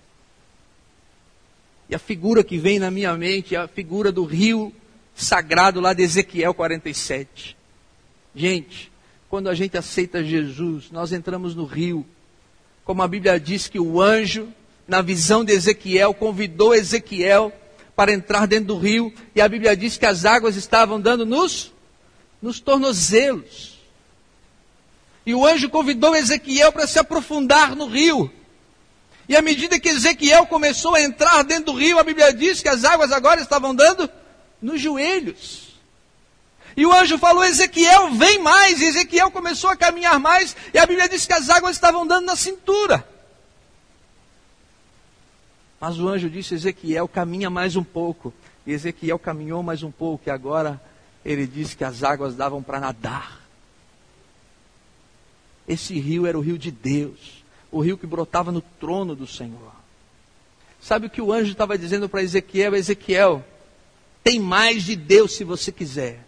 E 1.89 1.95
a 1.95 1.99
figura 1.99 2.43
que 2.43 2.57
vem 2.57 2.79
na 2.79 2.91
minha 2.91 3.15
mente 3.17 3.55
é 3.55 3.59
a 3.59 3.69
figura 3.69 4.11
do 4.11 4.25
rio 4.25 4.73
sagrado 5.15 5.81
lá 5.81 5.93
de 5.93 6.03
Ezequiel 6.03 6.55
47. 6.55 7.57
Gente, 8.35 8.91
quando 9.29 9.49
a 9.49 9.55
gente 9.55 9.77
aceita 9.77 10.25
Jesus, 10.25 10.91
nós 10.91 11.13
entramos 11.13 11.55
no 11.55 11.65
rio 11.65 12.07
como 12.85 13.03
a 13.03 13.09
Bíblia 13.09 13.41
diz 13.41 13.67
que 13.67 13.81
o 13.81 14.01
anjo, 14.01 14.49
na 14.87 15.01
visão 15.01 15.45
de 15.45 15.53
Ezequiel, 15.53 16.13
convidou 16.13 16.75
Ezequiel 16.75 17.51
para 17.97 18.13
entrar 18.13 18.47
dentro 18.47 18.67
do 18.67 18.79
rio, 18.79 19.13
e 19.35 19.41
a 19.41 19.49
Bíblia 19.49 19.77
diz 19.77 19.97
que 19.97 20.05
as 20.05 20.25
águas 20.25 20.57
estavam 20.57 21.01
dando 21.01 21.25
nos, 21.25 21.73
nos 22.45 22.61
tornozelos. 22.61 23.81
E 25.25 25.35
o 25.35 25.47
anjo 25.47 25.71
convidou 25.71 26.15
Ezequiel 26.15 26.71
para 26.71 26.87
se 26.87 26.99
aprofundar 26.99 27.75
no 27.75 27.87
rio. 27.87 28.31
E 29.27 29.35
à 29.35 29.41
medida 29.41 29.81
que 29.81 29.89
Ezequiel 29.89 30.45
começou 30.45 30.95
a 30.95 31.01
entrar 31.01 31.43
dentro 31.43 31.73
do 31.73 31.79
rio, 31.79 31.99
a 31.99 32.05
Bíblia 32.05 32.35
diz 32.35 32.61
que 32.61 32.69
as 32.69 32.85
águas 32.85 33.13
agora 33.13 33.41
estavam 33.41 33.75
dando 33.75 34.11
nos 34.61 34.79
joelhos. 34.79 35.75
E 36.77 36.85
o 36.85 36.93
anjo 36.93 37.17
falou: 37.17 37.43
Ezequiel, 37.43 38.11
vem 38.11 38.39
mais. 38.41 38.79
E 38.79 38.85
Ezequiel 38.85 39.31
começou 39.31 39.71
a 39.71 39.77
caminhar 39.77 40.21
mais. 40.21 40.55
E 40.75 40.79
a 40.79 40.85
Bíblia 40.85 41.09
diz 41.09 41.25
que 41.25 41.33
as 41.33 41.49
águas 41.49 41.77
estavam 41.77 42.07
dando 42.07 42.27
na 42.27 42.37
cintura. 42.37 43.09
Mas 45.81 45.99
o 45.99 46.07
anjo 46.07 46.29
disse: 46.29 46.55
Ezequiel, 46.55 47.09
caminha 47.09 47.49
mais 47.49 47.75
um 47.75 47.85
pouco. 47.85 48.35
E 48.67 48.73
Ezequiel 48.73 49.19
caminhou 49.19 49.63
mais 49.63 49.83
um 49.83 49.91
pouco. 49.91 50.25
E 50.27 50.31
agora 50.31 50.79
ele 51.25 51.47
disse 51.47 51.77
que 51.77 51.85
as 51.85 52.03
águas 52.03 52.35
davam 52.35 52.63
para 52.63 52.81
nadar. 52.81 53.41
Esse 55.67 55.99
rio 55.99 56.27
era 56.27 56.39
o 56.39 56.43
rio 56.43 56.59
de 56.59 56.71
Deus. 56.71 57.43
O 57.71 57.81
rio 57.81 57.97
que 57.97 58.07
brotava 58.07 58.53
no 58.53 58.61
trono 58.61 59.17
do 59.17 59.27
Senhor. 59.27 59.73
Sabe 60.81 61.07
o 61.07 61.11
que 61.11 61.23
o 61.23 61.33
anjo 61.33 61.53
estava 61.53 61.79
dizendo 61.79 62.09
para 62.09 62.23
Ezequiel? 62.23 62.75
Ezequiel, 62.75 63.45
tem 64.23 64.39
mais 64.39 64.83
de 64.83 64.95
Deus 64.95 65.35
se 65.35 65.43
você 65.43 65.73
quiser 65.73 66.25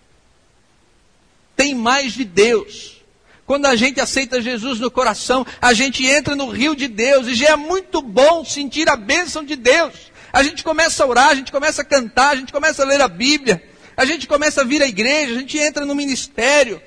tem 1.57 1.75
mais 1.75 2.13
de 2.13 2.25
Deus. 2.25 3.03
Quando 3.47 3.67
a 3.67 3.75
gente 3.75 4.01
aceita 4.01 4.43
Jesus 4.43 4.79
no 4.79 4.91
coração, 4.91 5.47
a 5.61 5.73
gente 5.73 6.05
entra 6.05 6.37
no 6.37 6.49
rio 6.51 6.77
de 6.77 6.87
Deus 6.87 7.27
e 7.27 7.35
já 7.35 7.51
é 7.51 7.57
muito 7.57 8.03
bom 8.03 8.45
sentir 8.45 8.89
a 8.89 8.97
bênção 8.97 9.43
de 9.43 9.57
Deus. 9.57 9.95
A 10.33 10.43
gente 10.43 10.63
começa 10.63 11.03
a 11.03 11.07
orar, 11.07 11.29
a 11.29 11.35
gente 11.35 11.51
começa 11.51 11.83
a 11.83 11.85
cantar, 11.85 12.31
a 12.31 12.37
gente 12.37 12.53
começa 12.53 12.83
a 12.83 12.87
ler 12.87 13.01
a 13.01 13.09
Bíblia, 13.09 13.63
a 13.97 14.05
gente 14.05 14.27
começa 14.27 14.61
a 14.61 14.65
vir 14.65 14.83
à 14.83 14.87
igreja, 14.87 15.35
a 15.35 15.39
gente 15.39 15.59
entra 15.59 15.87
no 15.87 15.95
ministério. 15.95 16.81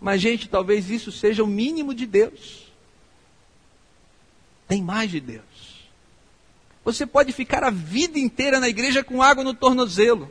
Mas, 0.00 0.20
gente, 0.20 0.48
talvez 0.48 0.90
isso 0.90 1.12
seja 1.12 1.44
o 1.44 1.46
mínimo 1.46 1.94
de 1.94 2.04
Deus. 2.04 2.72
Tem 4.66 4.82
mais 4.82 5.10
de 5.10 5.20
Deus. 5.20 5.44
Você 6.84 7.06
pode 7.06 7.32
ficar 7.32 7.64
a 7.64 7.70
vida 7.70 8.18
inteira 8.18 8.60
na 8.60 8.68
igreja 8.68 9.04
com 9.04 9.22
água 9.22 9.44
no 9.44 9.54
tornozelo. 9.54 10.30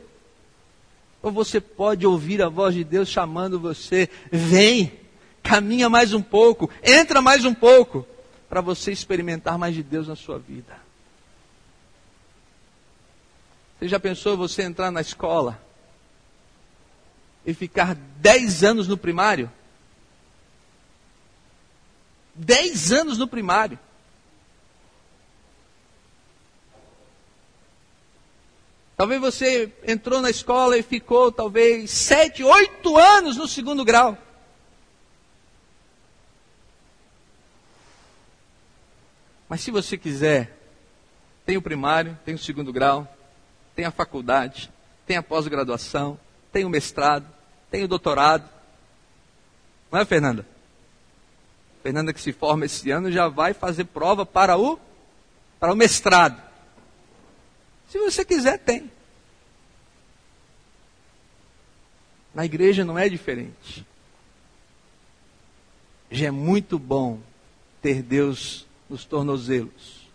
Ou 1.22 1.32
você 1.32 1.60
pode 1.60 2.06
ouvir 2.06 2.42
a 2.42 2.48
voz 2.48 2.74
de 2.74 2.84
Deus 2.84 3.08
chamando 3.08 3.58
você: 3.58 4.08
vem, 4.30 4.92
caminha 5.42 5.88
mais 5.88 6.12
um 6.12 6.22
pouco, 6.22 6.70
entra 6.82 7.22
mais 7.22 7.44
um 7.44 7.54
pouco, 7.54 8.06
para 8.48 8.60
você 8.60 8.92
experimentar 8.92 9.58
mais 9.58 9.74
de 9.74 9.82
Deus 9.82 10.06
na 10.06 10.14
sua 10.14 10.38
vida. 10.38 10.83
Você 13.78 13.88
já 13.88 13.98
pensou 13.98 14.36
você 14.36 14.62
entrar 14.62 14.90
na 14.90 15.00
escola 15.00 15.60
e 17.44 17.52
ficar 17.52 17.94
dez 17.94 18.62
anos 18.64 18.88
no 18.88 18.96
primário? 18.96 19.50
Dez 22.34 22.92
anos 22.92 23.18
no 23.18 23.28
primário. 23.28 23.78
Talvez 28.96 29.20
você 29.20 29.72
entrou 29.86 30.20
na 30.20 30.30
escola 30.30 30.78
e 30.78 30.82
ficou 30.82 31.32
talvez 31.32 31.90
sete, 31.90 32.44
oito 32.44 32.96
anos 32.96 33.36
no 33.36 33.48
segundo 33.48 33.84
grau. 33.84 34.16
Mas 39.48 39.60
se 39.60 39.70
você 39.70 39.98
quiser, 39.98 40.56
tem 41.44 41.56
o 41.56 41.62
primário, 41.62 42.18
tem 42.24 42.34
o 42.34 42.38
segundo 42.38 42.72
grau, 42.72 43.06
tem 43.74 43.84
a 43.84 43.90
faculdade, 43.90 44.70
tem 45.06 45.16
a 45.16 45.22
pós-graduação, 45.22 46.18
tem 46.52 46.64
o 46.64 46.70
mestrado, 46.70 47.26
tem 47.70 47.84
o 47.84 47.88
doutorado. 47.88 48.48
Não 49.90 49.98
é, 49.98 50.04
Fernanda? 50.04 50.46
Fernanda 51.82 52.12
que 52.12 52.20
se 52.20 52.32
forma 52.32 52.64
esse 52.64 52.90
ano 52.90 53.12
já 53.12 53.28
vai 53.28 53.52
fazer 53.52 53.84
prova 53.84 54.24
para 54.24 54.56
o 54.56 54.78
para 55.60 55.72
o 55.72 55.76
mestrado. 55.76 56.42
Se 57.88 57.98
você 57.98 58.24
quiser, 58.24 58.58
tem. 58.58 58.90
Na 62.34 62.44
igreja 62.44 62.84
não 62.84 62.98
é 62.98 63.08
diferente. 63.08 63.86
Já 66.10 66.26
é 66.26 66.30
muito 66.30 66.78
bom 66.78 67.20
ter 67.80 68.02
Deus 68.02 68.66
nos 68.90 69.04
tornozelos. 69.04 70.08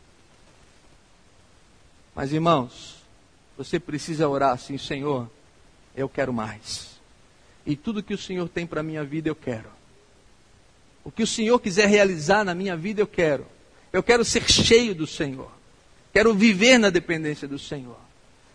Mas 2.13 2.33
irmãos, 2.33 2.98
você 3.59 3.77
precisa 3.77 4.25
orar 4.25 4.53
assim, 4.53 4.77
Senhor, 4.77 5.29
eu 5.93 6.07
quero 6.07 6.31
mais. 6.31 6.97
E 7.65 7.75
tudo 7.75 8.01
que 8.01 8.13
o 8.13 8.17
Senhor 8.17 8.47
tem 8.47 8.65
para 8.65 8.79
a 8.79 8.83
minha 8.83 9.03
vida 9.03 9.27
eu 9.27 9.35
quero. 9.35 9.69
O 11.03 11.11
que 11.11 11.23
o 11.23 11.27
Senhor 11.27 11.59
quiser 11.59 11.89
realizar 11.89 12.45
na 12.45 12.55
minha 12.55 12.77
vida 12.77 13.01
eu 13.01 13.07
quero. 13.07 13.45
Eu 13.91 14.01
quero 14.01 14.23
ser 14.23 14.49
cheio 14.49 14.95
do 14.95 15.05
Senhor. 15.05 15.51
Quero 16.13 16.33
viver 16.33 16.77
na 16.77 16.89
dependência 16.89 17.49
do 17.49 17.59
Senhor. 17.59 17.99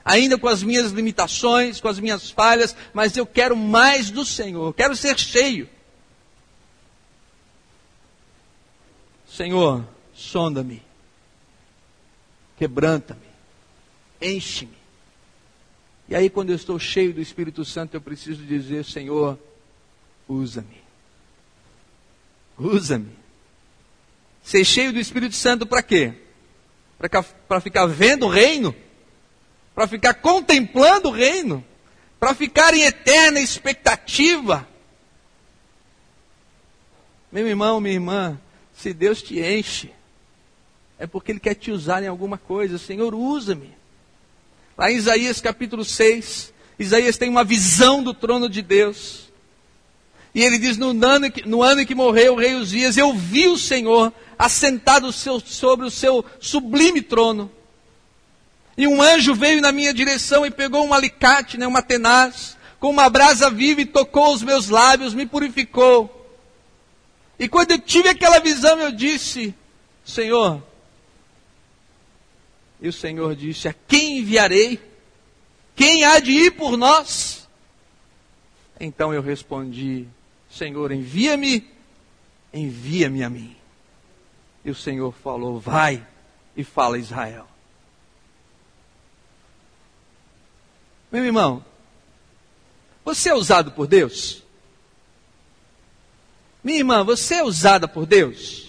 Ainda 0.02 0.38
com 0.38 0.48
as 0.48 0.62
minhas 0.62 0.90
limitações, 0.90 1.82
com 1.82 1.88
as 1.88 2.00
minhas 2.00 2.30
falhas, 2.30 2.74
mas 2.94 3.14
eu 3.14 3.26
quero 3.26 3.54
mais 3.54 4.10
do 4.10 4.24
Senhor. 4.24 4.72
Quero 4.72 4.96
ser 4.96 5.18
cheio. 5.18 5.68
Senhor, 9.28 9.86
sonda-me. 10.14 10.80
Quebranta-me. 12.56 13.20
Enche-me. 14.22 14.83
E 16.14 16.16
aí, 16.16 16.30
quando 16.30 16.50
eu 16.50 16.54
estou 16.54 16.78
cheio 16.78 17.12
do 17.12 17.20
Espírito 17.20 17.64
Santo, 17.64 17.94
eu 17.94 18.00
preciso 18.00 18.40
dizer: 18.44 18.84
Senhor, 18.84 19.36
usa-me. 20.28 20.80
Usa-me. 22.56 23.10
Ser 24.40 24.64
cheio 24.64 24.92
do 24.92 25.00
Espírito 25.00 25.34
Santo 25.34 25.66
para 25.66 25.82
quê? 25.82 26.14
Para 27.48 27.60
ficar 27.60 27.86
vendo 27.86 28.26
o 28.26 28.28
reino? 28.28 28.72
Para 29.74 29.88
ficar 29.88 30.14
contemplando 30.14 31.08
o 31.08 31.12
reino? 31.12 31.64
Para 32.20 32.32
ficar 32.32 32.72
em 32.74 32.84
eterna 32.84 33.40
expectativa? 33.40 34.68
Meu 37.32 37.48
irmão, 37.48 37.80
minha 37.80 37.94
irmã, 37.94 38.40
se 38.72 38.94
Deus 38.94 39.20
te 39.20 39.40
enche, 39.40 39.90
é 40.96 41.08
porque 41.08 41.32
Ele 41.32 41.40
quer 41.40 41.56
te 41.56 41.72
usar 41.72 42.04
em 42.04 42.06
alguma 42.06 42.38
coisa. 42.38 42.78
Senhor, 42.78 43.12
usa-me. 43.16 43.82
Lá 44.76 44.90
em 44.90 44.96
Isaías 44.96 45.40
capítulo 45.40 45.84
6, 45.84 46.52
Isaías 46.78 47.16
tem 47.16 47.28
uma 47.28 47.44
visão 47.44 48.02
do 48.02 48.12
trono 48.12 48.48
de 48.48 48.60
Deus. 48.60 49.30
E 50.34 50.42
ele 50.42 50.58
diz: 50.58 50.76
no 50.76 50.90
ano, 50.90 51.26
no 51.46 51.62
ano 51.62 51.80
em 51.80 51.86
que 51.86 51.94
morreu 51.94 52.34
o 52.34 52.38
rei 52.38 52.54
Uzias, 52.54 52.96
eu 52.96 53.14
vi 53.14 53.46
o 53.46 53.56
Senhor 53.56 54.12
assentado 54.36 55.12
sobre 55.12 55.86
o 55.86 55.90
seu 55.90 56.24
sublime 56.40 57.00
trono. 57.00 57.50
E 58.76 58.88
um 58.88 59.00
anjo 59.00 59.34
veio 59.34 59.60
na 59.60 59.70
minha 59.70 59.94
direção 59.94 60.44
e 60.44 60.50
pegou 60.50 60.84
um 60.84 60.92
alicate, 60.92 61.56
né, 61.56 61.64
uma 61.64 61.80
tenaz, 61.80 62.56
com 62.80 62.90
uma 62.90 63.08
brasa 63.08 63.48
viva 63.48 63.80
e 63.80 63.86
tocou 63.86 64.34
os 64.34 64.42
meus 64.42 64.68
lábios, 64.68 65.14
me 65.14 65.24
purificou. 65.24 66.10
E 67.38 67.48
quando 67.48 67.70
eu 67.70 67.78
tive 67.78 68.08
aquela 68.08 68.40
visão, 68.40 68.80
eu 68.80 68.90
disse: 68.90 69.54
Senhor, 70.04 70.60
e 72.84 72.88
o 72.88 72.92
Senhor 72.92 73.34
disse: 73.34 73.66
A 73.66 73.72
quem 73.72 74.18
enviarei? 74.18 74.78
Quem 75.74 76.04
há 76.04 76.20
de 76.20 76.32
ir 76.32 76.50
por 76.50 76.76
nós? 76.76 77.48
Então 78.78 79.10
eu 79.14 79.22
respondi: 79.22 80.06
Senhor, 80.50 80.92
envia-me, 80.92 81.66
envia-me 82.52 83.24
a 83.24 83.30
mim. 83.30 83.56
E 84.62 84.70
o 84.70 84.74
Senhor 84.74 85.12
falou: 85.12 85.58
Vai 85.58 86.06
e 86.54 86.62
fala 86.62 86.96
a 86.96 86.98
Israel. 86.98 87.48
Meu 91.10 91.24
irmão, 91.24 91.64
você 93.02 93.30
é 93.30 93.34
usado 93.34 93.72
por 93.72 93.86
Deus? 93.86 94.42
Minha 96.62 96.80
irmã, 96.80 97.02
você 97.02 97.36
é 97.36 97.42
usada 97.42 97.88
por 97.88 98.04
Deus? 98.04 98.63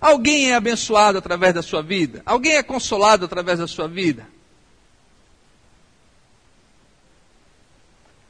Alguém 0.00 0.50
é 0.50 0.54
abençoado 0.54 1.18
através 1.18 1.54
da 1.54 1.62
sua 1.62 1.82
vida? 1.82 2.22
Alguém 2.26 2.56
é 2.56 2.62
consolado 2.62 3.24
através 3.24 3.58
da 3.58 3.66
sua 3.66 3.88
vida? 3.88 4.28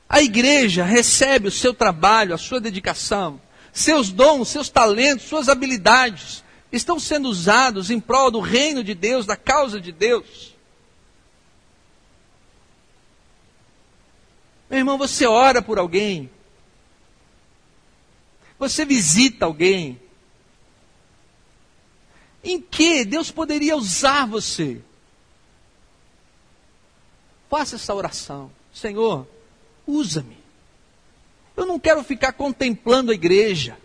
A 0.09 0.22
igreja 0.22 0.85
recebe 0.85 1.48
o 1.48 1.52
seu 1.52 1.74
trabalho, 1.74 2.35
a 2.35 2.38
sua 2.38 2.61
dedicação, 2.61 3.40
seus 3.72 4.11
dons, 4.11 4.48
seus 4.48 4.68
talentos, 4.68 5.26
suas 5.26 5.48
habilidades 5.48 6.44
estão 6.70 6.98
sendo 6.98 7.29
usados 7.29 7.90
em 7.90 8.00
prol 8.00 8.31
do 8.31 8.40
reino 8.40 8.83
de 8.83 8.94
Deus, 8.94 9.26
da 9.26 9.37
causa 9.37 9.81
de 9.81 9.92
Deus. 9.92 10.55
Meu 14.68 14.79
irmão, 14.79 14.98
você 14.98 15.26
ora 15.26 15.62
por 15.62 15.79
alguém, 15.79 16.31
você 18.59 18.85
visita 18.85 19.44
alguém, 19.44 20.00
em 22.46 22.61
que 22.61 23.04
Deus 23.04 23.30
poderia 23.32 23.76
usar 23.76 24.24
você? 24.24 24.80
Faça 27.50 27.74
essa 27.74 27.92
oração. 27.92 28.52
Senhor, 28.72 29.26
usa-me. 29.85 30.38
Eu 31.56 31.66
não 31.66 31.78
quero 31.78 32.04
ficar 32.04 32.32
contemplando 32.32 33.11
a 33.11 33.14
igreja. 33.14 33.76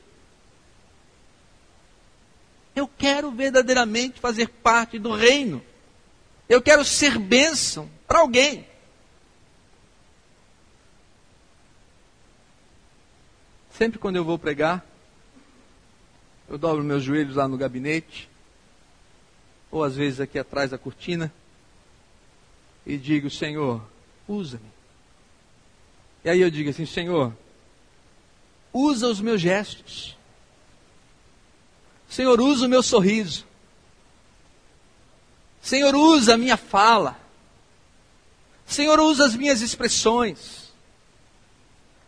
Eu 2.76 2.88
quero 2.88 3.32
verdadeiramente 3.32 4.20
fazer 4.20 4.48
parte 4.48 5.00
do 5.00 5.12
reino. 5.12 5.64
Eu 6.48 6.62
quero 6.62 6.86
ser 6.86 7.18
bênção 7.18 7.90
para 8.08 8.20
alguém. 8.20 8.68
Sempre 13.72 13.98
quando 13.98 14.18
eu 14.18 14.24
vou 14.24 14.38
pregar, 14.38 14.86
eu 16.48 16.58
dobro 16.58 16.84
meus 16.84 17.02
joelhos 17.02 17.36
lá 17.36 17.48
no 17.48 17.58
gabinete 17.58 18.31
ou 19.72 19.84
às 19.84 19.96
vezes 19.96 20.20
aqui 20.20 20.38
atrás 20.38 20.72
da 20.72 20.78
cortina, 20.78 21.34
e 22.86 22.98
digo: 22.98 23.30
Senhor, 23.30 23.82
usa-me. 24.28 24.70
E 26.24 26.30
aí 26.30 26.42
eu 26.42 26.52
digo 26.52 26.70
assim: 26.70 26.86
Senhor, 26.86 27.34
usa 28.74 29.08
os 29.08 29.22
meus 29.22 29.40
gestos. 29.40 30.18
Senhor, 32.10 32.42
usa 32.42 32.66
o 32.66 32.70
meu 32.70 32.84
sorriso. 32.84 33.46
Senhor, 35.62 35.96
usa 35.96 36.34
a 36.34 36.38
minha 36.38 36.58
fala. 36.58 37.18
Senhor, 38.66 39.00
usa 39.00 39.26
as 39.26 39.36
minhas 39.36 39.62
expressões. 39.62 40.72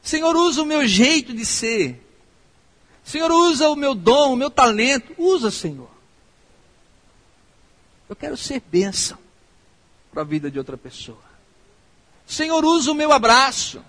Senhor, 0.02 0.36
usa 0.36 0.62
o 0.62 0.66
meu 0.66 0.86
jeito 0.86 1.34
de 1.34 1.46
ser. 1.46 2.02
Senhor, 3.04 3.32
usa 3.32 3.70
o 3.70 3.76
meu 3.76 3.96
dom, 3.96 4.34
o 4.34 4.36
meu 4.36 4.50
talento. 4.50 5.14
Usa, 5.18 5.50
Senhor. 5.50 5.93
Eu 8.14 8.16
quero 8.16 8.38
ser 8.38 8.60
bênção 8.60 9.18
para 10.12 10.22
a 10.22 10.24
vida 10.24 10.52
de 10.52 10.60
outra 10.60 10.78
pessoa. 10.78 11.24
Senhor, 12.28 12.64
usa 12.64 12.92
o 12.92 12.94
meu 12.94 13.12
abraço. 13.12 13.84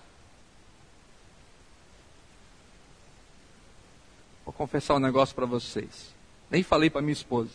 Vou 4.43 4.55
confessar 4.55 4.95
um 4.95 4.99
negócio 4.99 5.35
para 5.35 5.45
vocês. 5.45 6.15
Nem 6.51 6.63
falei 6.63 6.89
para 6.89 7.03
minha 7.03 7.13
esposa. 7.13 7.51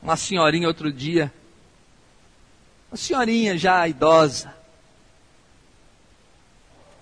Uma 0.00 0.16
senhorinha 0.16 0.68
outro 0.68 0.92
dia, 0.92 1.34
uma 2.92 2.96
senhorinha 2.96 3.58
já 3.58 3.88
idosa. 3.88 4.54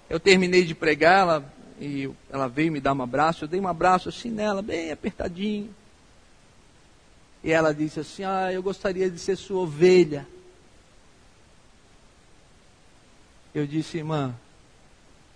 Eu 0.09 0.19
terminei 0.19 0.65
de 0.65 0.75
pregar, 0.75 1.19
ela, 1.19 1.55
e 1.79 2.11
ela 2.31 2.49
veio 2.49 2.73
me 2.73 2.81
dar 2.81 2.95
um 2.95 3.03
abraço. 3.03 3.45
Eu 3.45 3.49
dei 3.49 3.61
um 3.61 3.69
abraço 3.69 4.09
assim 4.09 4.31
nela, 4.31 4.63
bem 4.63 4.91
apertadinho. 4.91 5.77
E 7.43 7.53
ela 7.53 7.73
disse 7.73 8.01
assim: 8.01 8.25
Ah, 8.25 8.53
eu 8.53 8.63
gostaria 8.63 9.11
de 9.11 9.19
ser 9.19 9.37
sua 9.37 9.63
ovelha. 9.63 10.27
Eu 13.55 13.67
disse, 13.67 13.99
irmã, 13.99 14.35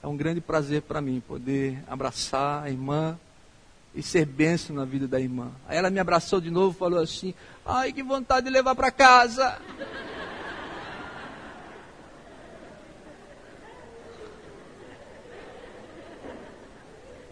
é 0.03 0.07
um 0.07 0.17
grande 0.17 0.41
prazer 0.41 0.83
para 0.83 1.01
mim 1.01 1.21
poder 1.27 1.83
abraçar 1.89 2.65
a 2.65 2.71
irmã 2.71 3.19
e 3.95 4.03
ser 4.03 4.25
bênção 4.25 4.77
na 4.77 4.85
vida 4.85 5.09
da 5.09 5.21
irmã. 5.21 5.51
Aí 5.67 5.77
ela 5.77 5.91
me 5.91 5.99
abraçou 5.99 6.41
de 6.41 6.51
novo 6.51 6.75
e 6.75 6.79
falou 6.79 7.01
assim: 7.01 7.35
Ai, 7.65 7.93
que 7.93 8.03
vontade 8.03 8.47
de 8.47 8.53
levar 8.53 8.75
para 8.75 8.91
casa. 8.91 9.59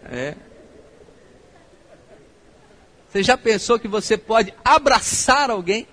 É. 0.03 0.35
Você 3.11 3.23
já 3.23 3.37
pensou 3.37 3.77
que 3.77 3.89
você 3.89 4.17
pode 4.17 4.53
abraçar 4.63 5.49
alguém 5.49 5.85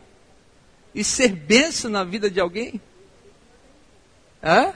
e 0.95 1.03
ser 1.03 1.31
benção 1.31 1.91
na 1.91 2.05
vida 2.05 2.31
de 2.31 2.39
alguém? 2.39 2.81
Hã? 4.43 4.73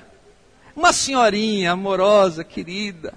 Uma 0.75 0.93
senhorinha 0.93 1.71
amorosa, 1.71 2.43
querida. 2.43 3.15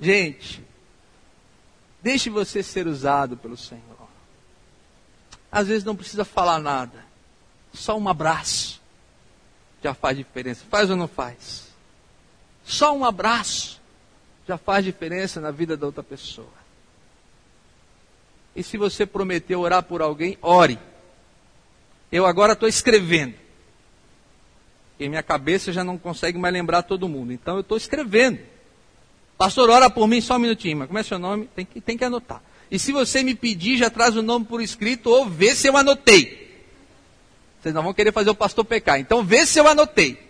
Gente, 0.00 0.64
deixe 2.02 2.28
você 2.28 2.60
ser 2.60 2.88
usado 2.88 3.36
pelo 3.36 3.56
Senhor. 3.56 3.84
Às 5.50 5.68
vezes 5.68 5.84
não 5.84 5.94
precisa 5.94 6.24
falar 6.24 6.58
nada, 6.58 7.04
só 7.72 7.96
um 7.96 8.08
abraço 8.08 8.78
já 9.82 9.94
faz 9.94 10.16
diferença. 10.16 10.64
Faz 10.68 10.90
ou 10.90 10.96
não 10.96 11.06
faz? 11.06 11.68
Só 12.64 12.96
um 12.96 13.04
abraço 13.04 13.80
já 14.46 14.58
faz 14.58 14.84
diferença 14.84 15.40
na 15.40 15.52
vida 15.52 15.76
da 15.76 15.86
outra 15.86 16.02
pessoa. 16.02 16.57
E 18.58 18.62
se 18.64 18.76
você 18.76 19.06
prometeu 19.06 19.60
orar 19.60 19.84
por 19.84 20.02
alguém, 20.02 20.36
ore. 20.42 20.80
Eu 22.10 22.26
agora 22.26 22.54
estou 22.54 22.68
escrevendo. 22.68 23.36
Porque 24.90 25.08
minha 25.08 25.22
cabeça 25.22 25.72
já 25.72 25.84
não 25.84 25.96
consegue 25.96 26.36
mais 26.36 26.52
lembrar 26.52 26.82
todo 26.82 27.08
mundo. 27.08 27.32
Então 27.32 27.54
eu 27.54 27.60
estou 27.60 27.76
escrevendo. 27.76 28.40
Pastor, 29.36 29.70
ora 29.70 29.88
por 29.88 30.08
mim 30.08 30.20
só 30.20 30.34
um 30.34 30.40
minutinho. 30.40 30.76
Mas 30.76 30.88
como 30.88 30.98
é 30.98 31.04
seu 31.04 31.20
nome? 31.20 31.48
Tem 31.54 31.64
que, 31.64 31.80
tem 31.80 31.96
que 31.96 32.04
anotar. 32.04 32.42
E 32.68 32.80
se 32.80 32.90
você 32.90 33.22
me 33.22 33.32
pedir, 33.32 33.76
já 33.76 33.90
traz 33.90 34.16
o 34.16 34.22
nome 34.22 34.44
por 34.44 34.60
escrito 34.60 35.08
ou 35.08 35.28
vê 35.28 35.54
se 35.54 35.68
eu 35.68 35.76
anotei. 35.76 36.66
Vocês 37.62 37.72
não 37.72 37.84
vão 37.84 37.94
querer 37.94 38.12
fazer 38.12 38.30
o 38.30 38.34
pastor 38.34 38.64
pecar. 38.64 38.98
Então 38.98 39.22
vê 39.22 39.46
se 39.46 39.60
eu 39.60 39.68
anotei. 39.68 40.20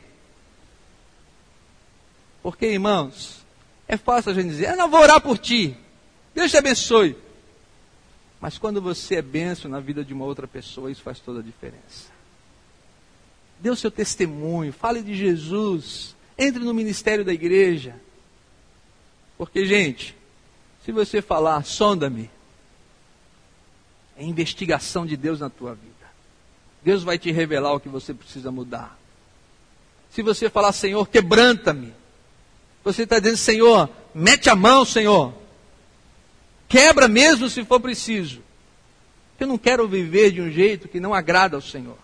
Porque, 2.43 2.67
irmãos, 2.67 3.43
é 3.89 3.97
fácil 3.97 4.33
a 4.33 4.35
gente 4.35 4.49
dizer, 4.49 4.69
eu 4.69 4.77
não 4.77 4.91
vou 4.91 5.01
orar 5.01 5.19
por 5.19 5.39
ti. 5.39 5.75
Deus 6.35 6.51
te 6.51 6.59
abençoe. 6.59 7.17
Mas 8.41 8.57
quando 8.57 8.81
você 8.81 9.17
é 9.17 9.23
benção 9.23 9.71
na 9.71 9.81
vida 9.81 10.05
de 10.05 10.13
uma 10.15 10.25
outra 10.25 10.47
pessoa, 10.47 10.91
isso 10.91 11.03
faz 11.03 11.19
toda 11.19 11.41
a 11.41 11.43
diferença. 11.43 12.11
Dê 13.61 13.71
o 13.71 13.77
seu 13.77 13.91
testemunho, 13.91 14.73
fale 14.73 15.03
de 15.03 15.15
Jesus, 15.15 16.15
entre 16.37 16.63
no 16.63 16.73
ministério 16.73 17.25
da 17.25 17.33
igreja. 17.33 17.97
Porque, 19.37 19.67
gente, 19.67 20.17
se 20.85 20.93
você 20.93 21.21
falar, 21.21 21.65
sonda-me, 21.65 22.31
é 24.17 24.25
investigação 24.25 25.05
de 25.05 25.17
Deus 25.17 25.41
na 25.41 25.51
tua 25.51 25.75
vida. 25.75 25.95
Deus 26.83 27.03
vai 27.03 27.19
te 27.19 27.31
revelar 27.31 27.73
o 27.73 27.81
que 27.81 27.89
você 27.89 28.15
precisa 28.15 28.51
mudar. 28.51 28.99
Se 30.11 30.23
você 30.23 30.49
falar, 30.49 30.73
Senhor, 30.73 31.07
quebranta-me, 31.09 31.93
você 32.83 33.03
está 33.03 33.19
dizendo, 33.19 33.37
Senhor, 33.37 33.91
mete 34.15 34.49
a 34.49 34.57
mão, 34.57 34.85
Senhor. 34.85 35.35
Quebra 36.69 37.09
mesmo 37.09 37.49
se 37.49 37.65
for 37.65 37.81
preciso. 37.81 38.43
Eu 39.41 39.47
não 39.47 39.57
quero 39.57 39.89
viver 39.89 40.33
de 40.33 40.43
um 40.43 40.51
jeito 40.51 40.89
que 40.89 41.01
não 41.01 41.15
agrada 41.15 41.57
ao 41.57 41.63
Senhor. 41.63 41.97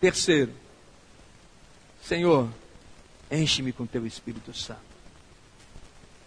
Terceiro, 0.00 0.52
Senhor, 2.02 2.48
enche-me 3.30 3.72
com 3.72 3.86
teu 3.86 4.06
Espírito 4.06 4.54
Santo. 4.54 4.80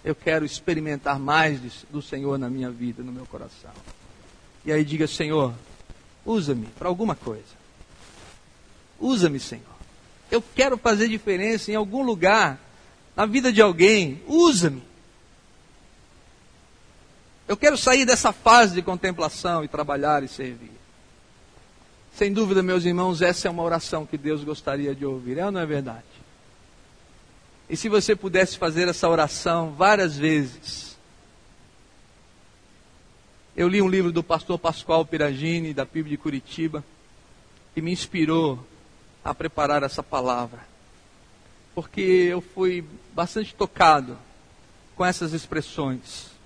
Eu 0.03 0.13
quero 0.15 0.45
experimentar 0.45 1.19
mais 1.19 1.59
do 1.89 2.01
Senhor 2.01 2.37
na 2.37 2.49
minha 2.49 2.69
vida, 2.69 3.03
no 3.03 3.11
meu 3.11 3.25
coração. 3.25 3.71
E 4.65 4.71
aí 4.71 4.83
diga, 4.83 5.07
Senhor, 5.07 5.53
usa-me 6.25 6.67
para 6.77 6.87
alguma 6.87 7.15
coisa. 7.15 7.59
Usa-me, 8.99 9.39
Senhor. 9.39 9.63
Eu 10.29 10.41
quero 10.41 10.77
fazer 10.77 11.07
diferença 11.07 11.71
em 11.71 11.75
algum 11.75 12.03
lugar, 12.03 12.59
na 13.15 13.25
vida 13.25 13.51
de 13.51 13.61
alguém. 13.61 14.21
Usa-me. 14.27 14.88
Eu 17.49 17.57
quero 17.57 17.75
sair 17.75 18.05
dessa 18.05 18.31
fase 18.31 18.75
de 18.75 18.83
contemplação 18.83 19.63
e 19.63 19.67
trabalhar 19.67 20.21
e 20.21 20.27
servir. 20.27 20.69
Sem 22.13 22.31
dúvida, 22.31 22.61
meus 22.61 22.85
irmãos, 22.85 23.23
essa 23.23 23.47
é 23.47 23.51
uma 23.51 23.63
oração 23.63 24.05
que 24.05 24.19
Deus 24.19 24.43
gostaria 24.43 24.93
de 24.93 25.03
ouvir, 25.03 25.39
é 25.39 25.45
ou 25.47 25.51
não 25.51 25.59
é 25.59 25.65
verdade? 25.65 26.05
E 27.67 27.75
se 27.75 27.89
você 27.89 28.15
pudesse 28.15 28.55
fazer 28.55 28.87
essa 28.87 29.09
oração 29.09 29.71
várias 29.71 30.15
vezes. 30.15 30.95
Eu 33.57 33.67
li 33.67 33.81
um 33.81 33.89
livro 33.89 34.11
do 34.11 34.21
pastor 34.21 34.59
Pascoal 34.59 35.03
Piragini, 35.03 35.73
da 35.73 35.87
PIB 35.87 36.11
de 36.11 36.17
Curitiba, 36.17 36.85
que 37.73 37.81
me 37.81 37.91
inspirou 37.91 38.63
a 39.25 39.33
preparar 39.33 39.81
essa 39.81 40.03
palavra. 40.03 40.59
Porque 41.73 41.99
eu 41.99 42.41
fui 42.41 42.85
bastante 43.11 43.55
tocado 43.55 44.19
com 44.95 45.03
essas 45.03 45.33
expressões. 45.33 46.37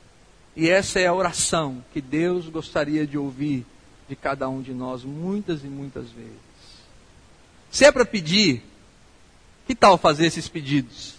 E 0.55 0.69
essa 0.69 0.99
é 0.99 1.07
a 1.07 1.13
oração 1.13 1.83
que 1.91 1.99
Deus 1.99 2.47
gostaria 2.47 3.07
de 3.07 3.17
ouvir 3.17 3.65
de 4.07 4.15
cada 4.15 4.47
um 4.47 4.61
de 4.61 4.73
nós 4.73 5.03
muitas 5.03 5.63
e 5.63 5.67
muitas 5.67 6.09
vezes. 6.11 6.31
Se 7.71 7.85
é 7.85 7.91
para 7.91 8.05
pedir, 8.05 8.63
que 9.65 9.73
tal 9.73 9.97
fazer 9.97 10.27
esses 10.27 10.47
pedidos? 10.47 11.15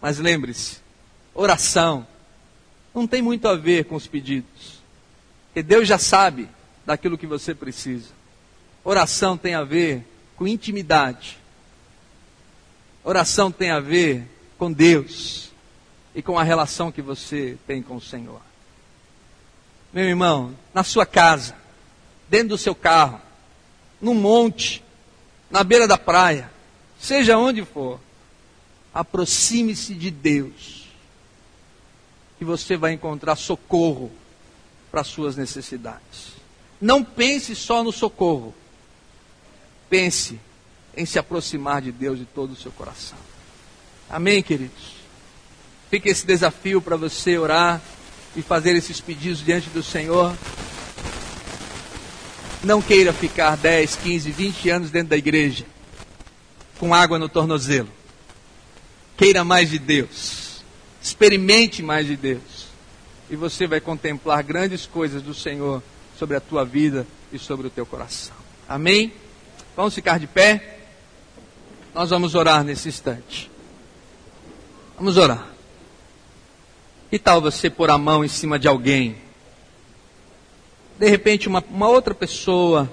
Mas 0.00 0.18
lembre-se, 0.18 0.78
oração 1.32 2.06
não 2.92 3.06
tem 3.06 3.22
muito 3.22 3.46
a 3.46 3.54
ver 3.54 3.84
com 3.84 3.94
os 3.94 4.06
pedidos. 4.06 4.82
Porque 5.46 5.62
Deus 5.62 5.86
já 5.86 5.98
sabe 5.98 6.48
daquilo 6.84 7.16
que 7.16 7.26
você 7.26 7.54
precisa. 7.54 8.08
Oração 8.82 9.38
tem 9.38 9.54
a 9.54 9.62
ver 9.62 10.04
com 10.34 10.48
intimidade. 10.48 11.38
Oração 13.04 13.52
tem 13.52 13.70
a 13.70 13.78
ver 13.78 14.26
com 14.58 14.72
Deus 14.72 15.51
e 16.14 16.22
com 16.22 16.38
a 16.38 16.42
relação 16.42 16.92
que 16.92 17.02
você 17.02 17.56
tem 17.66 17.82
com 17.82 17.96
o 17.96 18.00
Senhor. 18.00 18.40
Meu 19.92 20.04
irmão, 20.04 20.56
na 20.72 20.82
sua 20.82 21.04
casa, 21.04 21.54
dentro 22.28 22.50
do 22.50 22.58
seu 22.58 22.74
carro, 22.74 23.20
no 24.00 24.14
monte, 24.14 24.82
na 25.50 25.62
beira 25.62 25.86
da 25.86 25.98
praia, 25.98 26.50
seja 26.98 27.36
onde 27.36 27.64
for, 27.64 28.00
aproxime-se 28.92 29.94
de 29.94 30.10
Deus, 30.10 30.88
e 32.40 32.44
você 32.44 32.76
vai 32.76 32.92
encontrar 32.92 33.36
socorro 33.36 34.10
para 34.90 35.02
as 35.02 35.06
suas 35.06 35.36
necessidades. 35.36 36.32
Não 36.80 37.04
pense 37.04 37.54
só 37.54 37.84
no 37.84 37.92
socorro, 37.92 38.54
pense 39.88 40.40
em 40.96 41.06
se 41.06 41.18
aproximar 41.18 41.80
de 41.80 41.92
Deus 41.92 42.18
de 42.18 42.24
todo 42.24 42.52
o 42.52 42.56
seu 42.56 42.72
coração. 42.72 43.18
Amém, 44.10 44.42
queridos? 44.42 45.01
Fica 45.92 46.08
esse 46.08 46.24
desafio 46.24 46.80
para 46.80 46.96
você 46.96 47.36
orar 47.36 47.78
e 48.34 48.40
fazer 48.40 48.74
esses 48.74 48.98
pedidos 48.98 49.44
diante 49.44 49.68
do 49.68 49.82
Senhor. 49.82 50.34
Não 52.64 52.80
queira 52.80 53.12
ficar 53.12 53.58
10, 53.58 53.96
15, 53.96 54.30
20 54.30 54.70
anos 54.70 54.90
dentro 54.90 55.08
da 55.08 55.18
igreja 55.18 55.66
com 56.78 56.94
água 56.94 57.18
no 57.18 57.28
tornozelo. 57.28 57.90
Queira 59.18 59.44
mais 59.44 59.68
de 59.68 59.78
Deus. 59.78 60.62
Experimente 61.02 61.82
mais 61.82 62.06
de 62.06 62.16
Deus. 62.16 62.68
E 63.28 63.36
você 63.36 63.66
vai 63.66 63.78
contemplar 63.78 64.42
grandes 64.42 64.86
coisas 64.86 65.20
do 65.20 65.34
Senhor 65.34 65.82
sobre 66.18 66.38
a 66.38 66.40
tua 66.40 66.64
vida 66.64 67.06
e 67.30 67.38
sobre 67.38 67.66
o 67.66 67.70
teu 67.70 67.84
coração. 67.84 68.34
Amém? 68.66 69.12
Vamos 69.76 69.94
ficar 69.94 70.18
de 70.18 70.26
pé? 70.26 70.78
Nós 71.94 72.08
vamos 72.08 72.34
orar 72.34 72.64
nesse 72.64 72.88
instante. 72.88 73.50
Vamos 74.96 75.18
orar. 75.18 75.51
Que 77.12 77.18
tal 77.18 77.42
você 77.42 77.68
pôr 77.68 77.90
a 77.90 77.98
mão 77.98 78.24
em 78.24 78.28
cima 78.28 78.58
de 78.58 78.66
alguém? 78.66 79.16
De 80.98 81.06
repente, 81.10 81.46
uma, 81.46 81.62
uma 81.68 81.86
outra 81.86 82.14
pessoa 82.14 82.90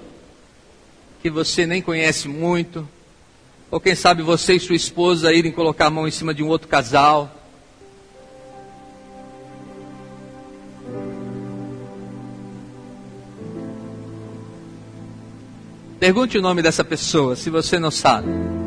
que 1.22 1.30
você 1.30 1.66
nem 1.66 1.82
conhece 1.82 2.28
muito, 2.28 2.86
ou 3.72 3.80
quem 3.80 3.96
sabe 3.96 4.22
você 4.22 4.56
e 4.56 4.60
sua 4.60 4.76
esposa 4.76 5.32
irem 5.32 5.54
colocar 5.54 5.86
a 5.86 5.90
mão 5.90 6.06
em 6.06 6.12
cima 6.12 6.34
de 6.34 6.44
um 6.44 6.50
outro 6.50 6.68
casal. 6.68 7.34
Pergunte 15.98 16.38
o 16.38 16.42
nome 16.42 16.62
dessa 16.62 16.84
pessoa, 16.84 17.38
se 17.38 17.50
você 17.50 17.80
não 17.80 17.90
sabe. 17.90 18.59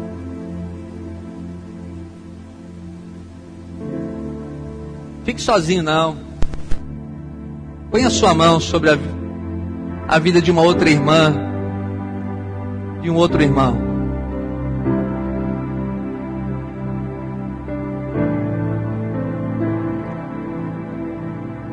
Fique 5.25 5.41
sozinho, 5.41 5.83
não. 5.83 6.17
Põe 7.91 8.05
a 8.05 8.11
sua 8.11 8.35
mão 8.35 8.59
sobre 8.59 8.91
a, 8.91 8.99
a 10.09 10.19
vida 10.19 10.43
de 10.43 10.51
uma 10.51 10.63
outra 10.63 10.91
irmã, 10.91 11.33
de 13.01 13.11
um 13.11 13.15
outro 13.15 13.41
irmão. 13.43 13.93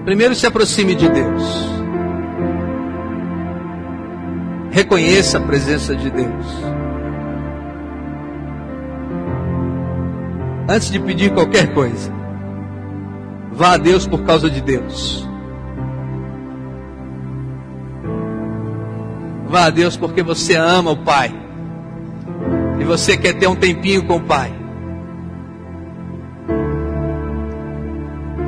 Primeiro 0.05 0.35
se 0.35 0.45
aproxime 0.45 0.93
de 0.93 1.07
Deus. 1.07 1.69
Reconheça 4.71 5.37
a 5.37 5.41
presença 5.41 5.95
de 5.95 6.09
Deus. 6.09 6.45
Antes 10.67 10.91
de 10.91 10.99
pedir 10.99 11.33
qualquer 11.33 11.73
coisa, 11.73 12.18
vá 13.60 13.74
a 13.74 13.78
Deus 13.78 14.07
por 14.07 14.22
causa 14.24 14.49
de 14.49 14.62
Deus. 14.62 15.28
Vá 19.49 19.66
a 19.66 19.70
Deus 19.70 19.97
porque 19.97 20.24
você 20.24 20.55
ama 20.55 20.91
o 20.91 20.97
Pai. 20.97 21.30
E 22.80 22.86
você 22.86 23.18
quer 23.18 23.34
ter 23.34 23.47
um 23.47 23.55
tempinho 23.57 24.05
com 24.05 24.16
o 24.16 24.22
Pai. 24.22 24.53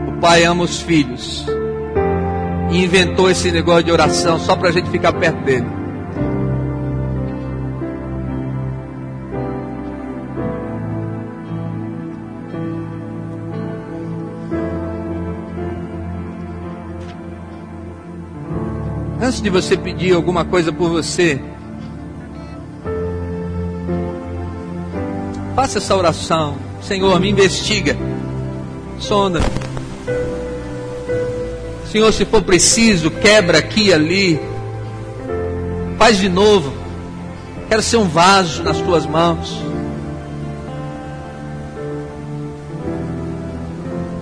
O 0.08 0.22
Pai 0.22 0.46
ama 0.46 0.64
os 0.64 0.80
filhos. 0.80 1.46
E 2.72 2.82
inventou 2.82 3.30
esse 3.30 3.52
negócio 3.52 3.84
de 3.84 3.92
oração 3.92 4.40
só 4.40 4.56
para 4.56 4.70
a 4.70 4.72
gente 4.72 4.90
ficar 4.90 5.12
perto 5.12 5.44
dele. 5.44 5.81
antes 19.32 19.42
de 19.42 19.50
você 19.50 19.78
pedir 19.78 20.14
alguma 20.14 20.44
coisa 20.44 20.74
por 20.74 20.90
você, 20.90 21.40
faça 25.56 25.78
essa 25.78 25.96
oração. 25.96 26.58
Senhor, 26.82 27.18
me 27.18 27.30
investiga. 27.30 27.96
Sonda. 29.00 29.40
Senhor, 31.90 32.12
se 32.12 32.26
for 32.26 32.42
preciso, 32.42 33.10
quebra 33.10 33.60
aqui 33.60 33.84
e 33.84 33.94
ali. 33.94 34.42
Faz 35.98 36.18
de 36.18 36.28
novo. 36.28 36.74
Quero 37.70 37.82
ser 37.82 37.98
um 37.98 38.10
vaso 38.10 38.62
nas 38.64 38.80
tuas 38.80 39.06
mãos. 39.06 39.58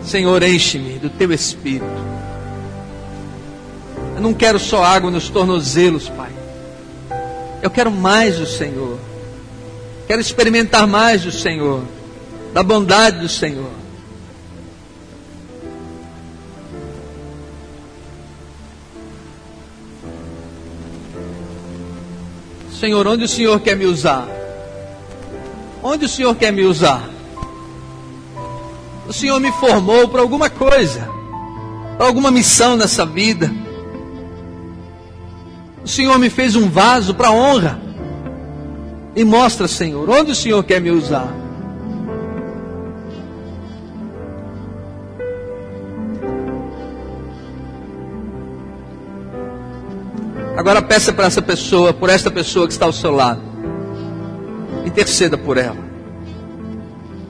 Senhor, 0.03 0.43
enche-me 0.43 0.99
do 0.99 1.10
teu 1.10 1.34
espírito. 1.34 2.09
Eu 4.20 4.24
não 4.24 4.34
quero 4.34 4.59
só 4.59 4.84
água 4.84 5.09
nos 5.09 5.30
tornozelos, 5.30 6.09
Pai. 6.09 6.30
Eu 7.61 7.70
quero 7.70 7.89
mais 7.89 8.38
do 8.38 8.45
Senhor. 8.45 8.99
Quero 10.07 10.20
experimentar 10.20 10.86
mais 10.86 11.22
do 11.22 11.32
Senhor, 11.32 11.86
da 12.53 12.61
bondade 12.61 13.22
do 13.22 13.30
Senhor. 13.30 13.72
Senhor, 22.78 23.07
onde 23.07 23.24
o 23.24 23.28
Senhor 23.30 23.57
quer 23.61 23.78
me 23.78 23.86
usar? 23.86 24.28
Onde 25.82 26.03
o 26.03 26.09
Senhor 26.09 26.36
quer 26.36 26.51
me 26.51 26.65
usar? 26.65 27.09
O 29.07 29.13
Senhor 29.13 29.39
me 29.39 29.53
formou 29.53 30.09
para 30.09 30.20
alguma 30.20 30.49
coisa, 30.49 31.07
para 31.97 32.05
alguma 32.05 32.30
missão 32.30 32.76
nessa 32.76 33.05
vida. 33.05 33.68
O 35.84 35.88
Senhor 35.88 36.17
me 36.19 36.30
fez 36.30 36.55
um 36.55 36.69
vaso 36.69 37.13
para 37.15 37.32
honra. 37.32 37.80
E 39.15 39.23
mostra, 39.23 39.67
Senhor, 39.67 40.09
onde 40.09 40.32
o 40.32 40.36
Senhor 40.36 40.63
quer 40.63 40.80
me 40.80 40.91
usar. 40.91 41.34
Agora 50.59 50.82
peça 50.82 51.13
para 51.13 51.25
essa 51.25 51.41
pessoa, 51.41 51.93
por 51.93 52.09
esta 52.09 52.30
pessoa 52.30 52.67
que 52.67 52.73
está 52.73 52.86
ao 52.86 52.91
seu 52.91 53.11
lado. 53.11 53.41
Interceda 54.86 55.38
por 55.38 55.57
ela. 55.57 55.77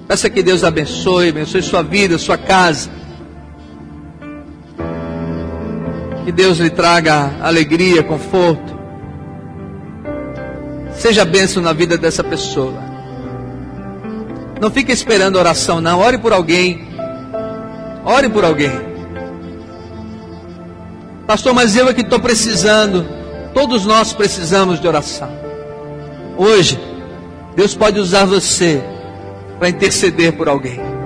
Peça 0.08 0.30
que 0.32 0.42
Deus 0.42 0.64
abençoe, 0.64 1.30
abençoe 1.30 1.62
sua 1.62 1.84
vida, 1.84 2.18
sua 2.18 2.40
casa. 2.40 2.90
Que 6.30 6.34
Deus 6.34 6.60
lhe 6.60 6.70
traga 6.70 7.38
alegria, 7.42 8.04
conforto. 8.04 8.78
Seja 10.94 11.26
bênção 11.26 11.60
na 11.64 11.74
vida 11.74 11.98
dessa 11.98 12.24
pessoa. 12.24 12.80
Não 14.62 14.70
fique 14.70 14.92
esperando 14.92 15.40
oração, 15.40 15.82
não. 15.82 16.00
Ore 16.00 16.20
por 16.20 16.32
alguém. 16.32 16.88
Ore 18.06 18.30
por 18.30 18.46
alguém. 18.46 18.70
Pastor, 21.26 21.52
mas 21.52 21.76
eu 21.76 21.90
é 21.90 21.96
que 21.96 22.02
estou 22.02 22.20
precisando. 22.20 23.08
Todos 23.52 23.88
nós 23.88 24.14
precisamos 24.14 24.80
de 24.80 24.88
oração. 24.88 25.32
Hoje, 26.38 26.80
Deus 27.56 27.74
pode 27.74 28.00
usar 28.00 28.26
você 28.26 28.84
para 29.58 29.68
interceder 29.68 30.34
por 30.34 30.48
alguém. 30.48 30.99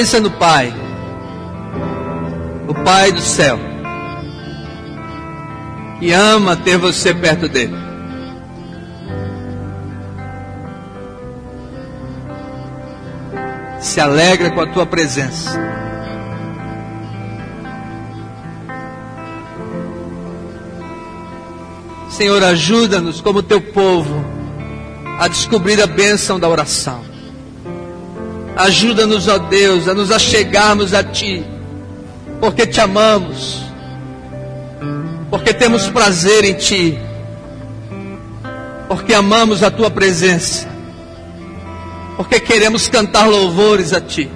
Pensa 0.00 0.18
no 0.18 0.30
Pai, 0.30 0.72
o 2.66 2.72
Pai 2.72 3.12
do 3.12 3.20
céu, 3.20 3.58
que 5.98 6.10
ama 6.10 6.56
ter 6.56 6.78
você 6.78 7.12
perto 7.12 7.46
dele. 7.46 7.76
Se 13.78 14.00
alegra 14.00 14.50
com 14.50 14.62
a 14.62 14.66
tua 14.68 14.86
presença. 14.86 15.60
Senhor, 22.08 22.42
ajuda-nos 22.42 23.20
como 23.20 23.42
teu 23.42 23.60
povo 23.60 24.24
a 25.18 25.28
descobrir 25.28 25.78
a 25.82 25.86
bênção 25.86 26.40
da 26.40 26.48
oração. 26.48 27.09
Ajuda-nos, 28.60 29.26
ó 29.26 29.38
Deus, 29.38 29.88
a 29.88 29.94
nos 29.94 30.10
achegarmos 30.10 30.92
a 30.92 31.02
Ti, 31.02 31.42
porque 32.38 32.66
te 32.66 32.78
amamos, 32.78 33.64
porque 35.30 35.54
temos 35.54 35.88
prazer 35.88 36.44
em 36.44 36.52
Ti, 36.52 36.98
porque 38.86 39.14
amamos 39.14 39.62
a 39.62 39.70
Tua 39.70 39.90
presença, 39.90 40.68
porque 42.18 42.38
queremos 42.38 42.86
cantar 42.86 43.26
louvores 43.30 43.94
a 43.94 44.00
Ti, 44.02 44.28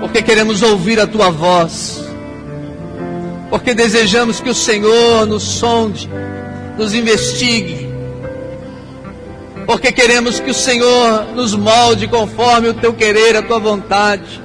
porque 0.00 0.22
queremos 0.22 0.62
ouvir 0.62 1.00
a 1.00 1.06
Tua 1.08 1.30
voz, 1.30 2.04
porque 3.50 3.74
desejamos 3.74 4.38
que 4.38 4.50
o 4.50 4.54
Senhor 4.54 5.26
nos 5.26 5.42
sonde, 5.42 6.08
nos 6.78 6.94
investigue, 6.94 7.87
porque 9.68 9.92
queremos 9.92 10.40
que 10.40 10.50
o 10.50 10.54
Senhor 10.54 11.26
nos 11.34 11.54
molde 11.54 12.08
conforme 12.08 12.68
o 12.68 12.74
teu 12.74 12.94
querer, 12.94 13.36
a 13.36 13.42
tua 13.42 13.58
vontade. 13.58 14.40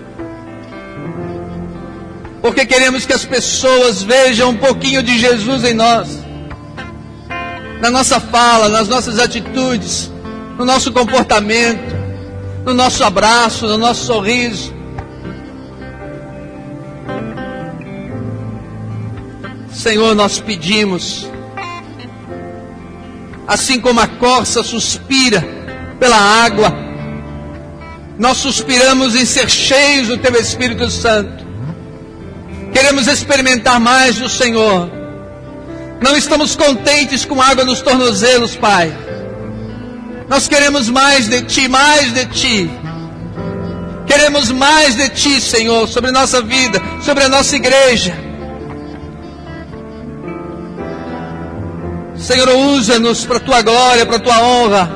Porque 2.42 2.66
queremos 2.66 3.06
que 3.06 3.14
as 3.14 3.24
pessoas 3.24 4.04
vejam 4.04 4.50
um 4.50 4.58
pouquinho 4.58 5.02
de 5.02 5.18
Jesus 5.18 5.64
em 5.64 5.74
nós, 5.74 6.20
na 7.80 7.90
nossa 7.90 8.20
fala, 8.20 8.68
nas 8.68 8.90
nossas 8.90 9.18
atitudes, 9.18 10.12
no 10.60 10.66
nosso 10.66 10.92
comportamento, 10.92 11.96
no 12.66 12.74
nosso 12.74 13.02
abraço, 13.02 13.66
no 13.66 13.78
nosso 13.78 14.04
sorriso. 14.04 14.74
Senhor, 19.72 20.14
nós 20.16 20.42
pedimos 20.42 21.32
assim 23.54 23.80
como 23.80 24.00
a 24.00 24.08
corça 24.08 24.64
suspira 24.64 25.46
pela 26.00 26.18
água, 26.18 26.74
nós 28.18 28.38
suspiramos 28.38 29.16
em 29.16 29.26
ser 29.26 29.50
cheios 29.50 30.08
do 30.08 30.18
Teu 30.18 30.36
Espírito 30.40 30.90
Santo. 30.90 31.46
Queremos 32.74 33.08
experimentar 33.08 33.80
mais 33.80 34.16
do 34.16 34.28
Senhor. 34.28 34.90
Não 36.02 36.18
estamos 36.18 36.56
contentes 36.56 37.26
com 37.26 37.40
água 37.42 37.64
nos 37.64 37.82
tornozelos, 37.82 38.56
Pai. 38.56 38.92
Nós 40.28 40.48
queremos 40.48 40.90
mais 40.90 41.30
de 41.30 41.44
Ti, 41.44 41.68
mais 41.68 42.12
de 42.12 42.26
Ti. 42.26 42.72
Queremos 44.08 44.50
mais 44.52 44.96
de 44.96 45.10
Ti, 45.10 45.40
Senhor, 45.40 45.88
sobre 45.88 46.12
nossa 46.12 46.42
vida, 46.42 46.82
sobre 47.04 47.24
a 47.24 47.30
nossa 47.30 47.56
igreja. 47.56 48.23
Senhor, 52.24 52.48
usa-nos 52.48 53.26
para 53.26 53.36
a 53.36 53.40
tua 53.42 53.62
glória, 53.62 54.06
para 54.06 54.16
a 54.16 54.20
tua 54.20 54.42
honra. 54.42 54.90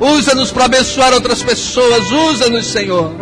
Usa-nos 0.00 0.50
para 0.50 0.64
abençoar 0.64 1.14
outras 1.14 1.40
pessoas. 1.40 2.10
Usa-nos, 2.10 2.66
Senhor. 2.66 3.14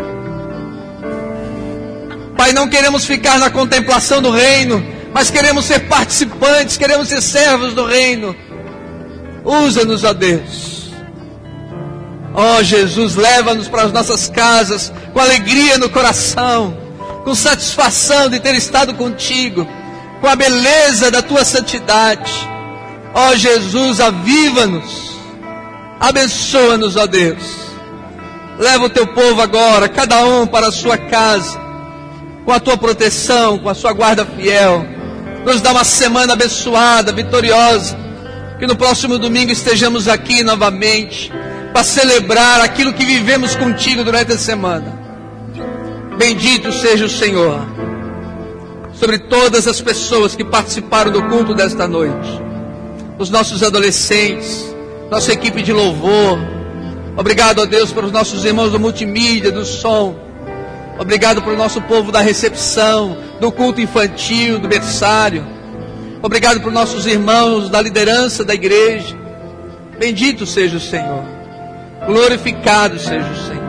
Pai, 2.35 2.55
não 2.55 2.67
queremos 2.67 3.05
ficar 3.05 3.39
na 3.39 3.51
contemplação 3.51 4.23
do 4.23 4.31
reino, 4.31 4.83
mas 5.13 5.31
queremos 5.31 5.67
ser 5.67 5.81
participantes, 5.81 6.79
queremos 6.79 7.09
ser 7.09 7.21
servos 7.21 7.75
do 7.75 7.85
reino. 7.85 8.35
Usa-nos, 9.45 10.03
ó 10.03 10.15
Deus. 10.15 10.91
Ó 12.33 12.63
Jesus, 12.63 13.17
leva-nos 13.17 13.69
para 13.69 13.83
as 13.83 13.93
nossas 13.93 14.31
casas 14.31 14.91
com 15.13 15.21
alegria 15.21 15.77
no 15.77 15.91
coração, 15.91 16.75
com 17.23 17.35
satisfação 17.35 18.31
de 18.31 18.41
ter 18.41 18.55
estado 18.55 18.95
contigo, 18.95 19.69
com 20.23 20.27
a 20.27 20.35
beleza 20.35 21.11
da 21.11 21.21
tua 21.21 21.45
santidade 21.45 22.54
Ó 23.15 23.31
oh, 23.31 23.37
Jesus, 23.37 24.01
aviva-nos. 24.01 25.15
Abençoa-nos, 26.01 26.97
ó 26.97 27.07
Deus. 27.07 27.65
Leva 28.59 28.85
o 28.85 28.91
teu 28.91 29.07
povo 29.07 29.41
agora, 29.41 29.89
cada 29.89 30.25
um 30.25 30.47
para 30.47 30.69
a 30.69 30.73
sua 30.73 30.97
casa, 30.97 31.59
com 32.45 32.53
a 32.53 32.61
tua 32.61 32.77
proteção, 32.77 33.59
com 33.59 33.69
a 33.69 33.75
sua 33.75 33.93
guarda 33.93 34.25
fiel. 34.25 34.87
Nos 35.45 35.61
dá 35.61 35.73
uma 35.73 35.85
semana 35.85 36.33
abençoada, 36.33 37.13
vitoriosa. 37.13 37.97
Que 38.59 38.67
no 38.67 38.77
próximo 38.77 39.19
domingo 39.19 39.51
estejamos 39.51 40.09
aqui 40.09 40.43
novamente, 40.43 41.33
para 41.73 41.83
celebrar 41.83 42.61
aquilo 42.61 42.93
que 42.93 43.05
vivemos 43.05 43.57
contigo 43.57 44.05
durante 44.05 44.33
a 44.33 44.39
semana. 44.39 45.05
Bendito 46.17 46.73
seja 46.73 47.05
o 47.05 47.09
Senhor 47.09 47.61
sobre 48.95 49.19
todas 49.19 49.67
as 49.67 49.81
pessoas 49.81 50.37
que 50.37 50.45
participaram 50.45 51.11
do 51.11 51.23
culto 51.25 51.53
desta 51.53 51.89
noite, 51.89 52.41
os 53.19 53.31
nossos 53.31 53.63
adolescentes, 53.63 54.75
nossa 55.11 55.33
equipe 55.33 55.63
de 55.63 55.73
louvor. 55.73 56.39
Obrigado 57.17 57.63
a 57.63 57.65
Deus 57.65 57.93
pelos 57.93 58.11
nossos 58.11 58.45
irmãos 58.45 58.73
do 58.73 58.81
multimídia, 58.81 59.53
do 59.53 59.65
som. 59.65 60.17
Obrigado 60.99 61.43
pelo 61.43 61.57
nosso 61.57 61.81
povo 61.83 62.11
da 62.11 62.21
recepção, 62.21 63.17
do 63.41 63.51
culto 63.51 63.81
infantil, 63.81 64.59
do 64.59 64.69
berçário. 64.69 65.45
Obrigado 66.23 66.61
por 66.61 66.73
nossos 66.73 67.07
irmãos 67.07 67.69
da 67.69 67.81
liderança 67.81 68.45
da 68.45 68.55
igreja. 68.55 69.17
Bendito 69.99 70.47
seja 70.47 70.77
o 70.77 70.81
Senhor. 70.81 71.25
Glorificado 72.07 72.99
seja 72.99 73.31
o 73.31 73.47
Senhor. 73.47 73.65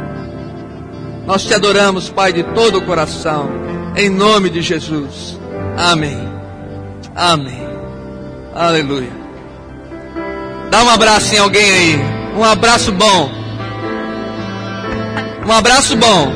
Nós 1.25 1.43
te 1.43 1.53
adoramos, 1.53 2.09
Pai, 2.09 2.31
de 2.31 2.43
todo 2.43 2.77
o 2.77 2.85
coração. 2.85 3.49
Em 3.95 4.09
nome 4.09 4.49
de 4.49 4.61
Jesus. 4.61 5.39
Amém. 5.77 6.17
Amém. 7.15 7.65
Aleluia. 8.53 9.24
Dá 10.69 10.83
um 10.83 10.89
abraço 10.89 11.35
em 11.35 11.37
alguém 11.37 11.71
aí. 11.71 11.99
Um 12.35 12.43
abraço 12.43 12.91
bom. 12.91 13.31
Um 15.47 15.51
abraço 15.51 15.95
bom. 15.95 16.33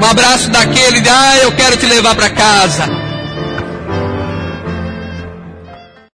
Um 0.00 0.04
abraço 0.04 0.50
daquele 0.50 1.00
de, 1.00 1.08
ah, 1.08 1.38
eu 1.42 1.52
quero 1.52 1.76
te 1.76 1.86
levar 1.86 2.14
para 2.14 2.30
casa. 2.30 3.11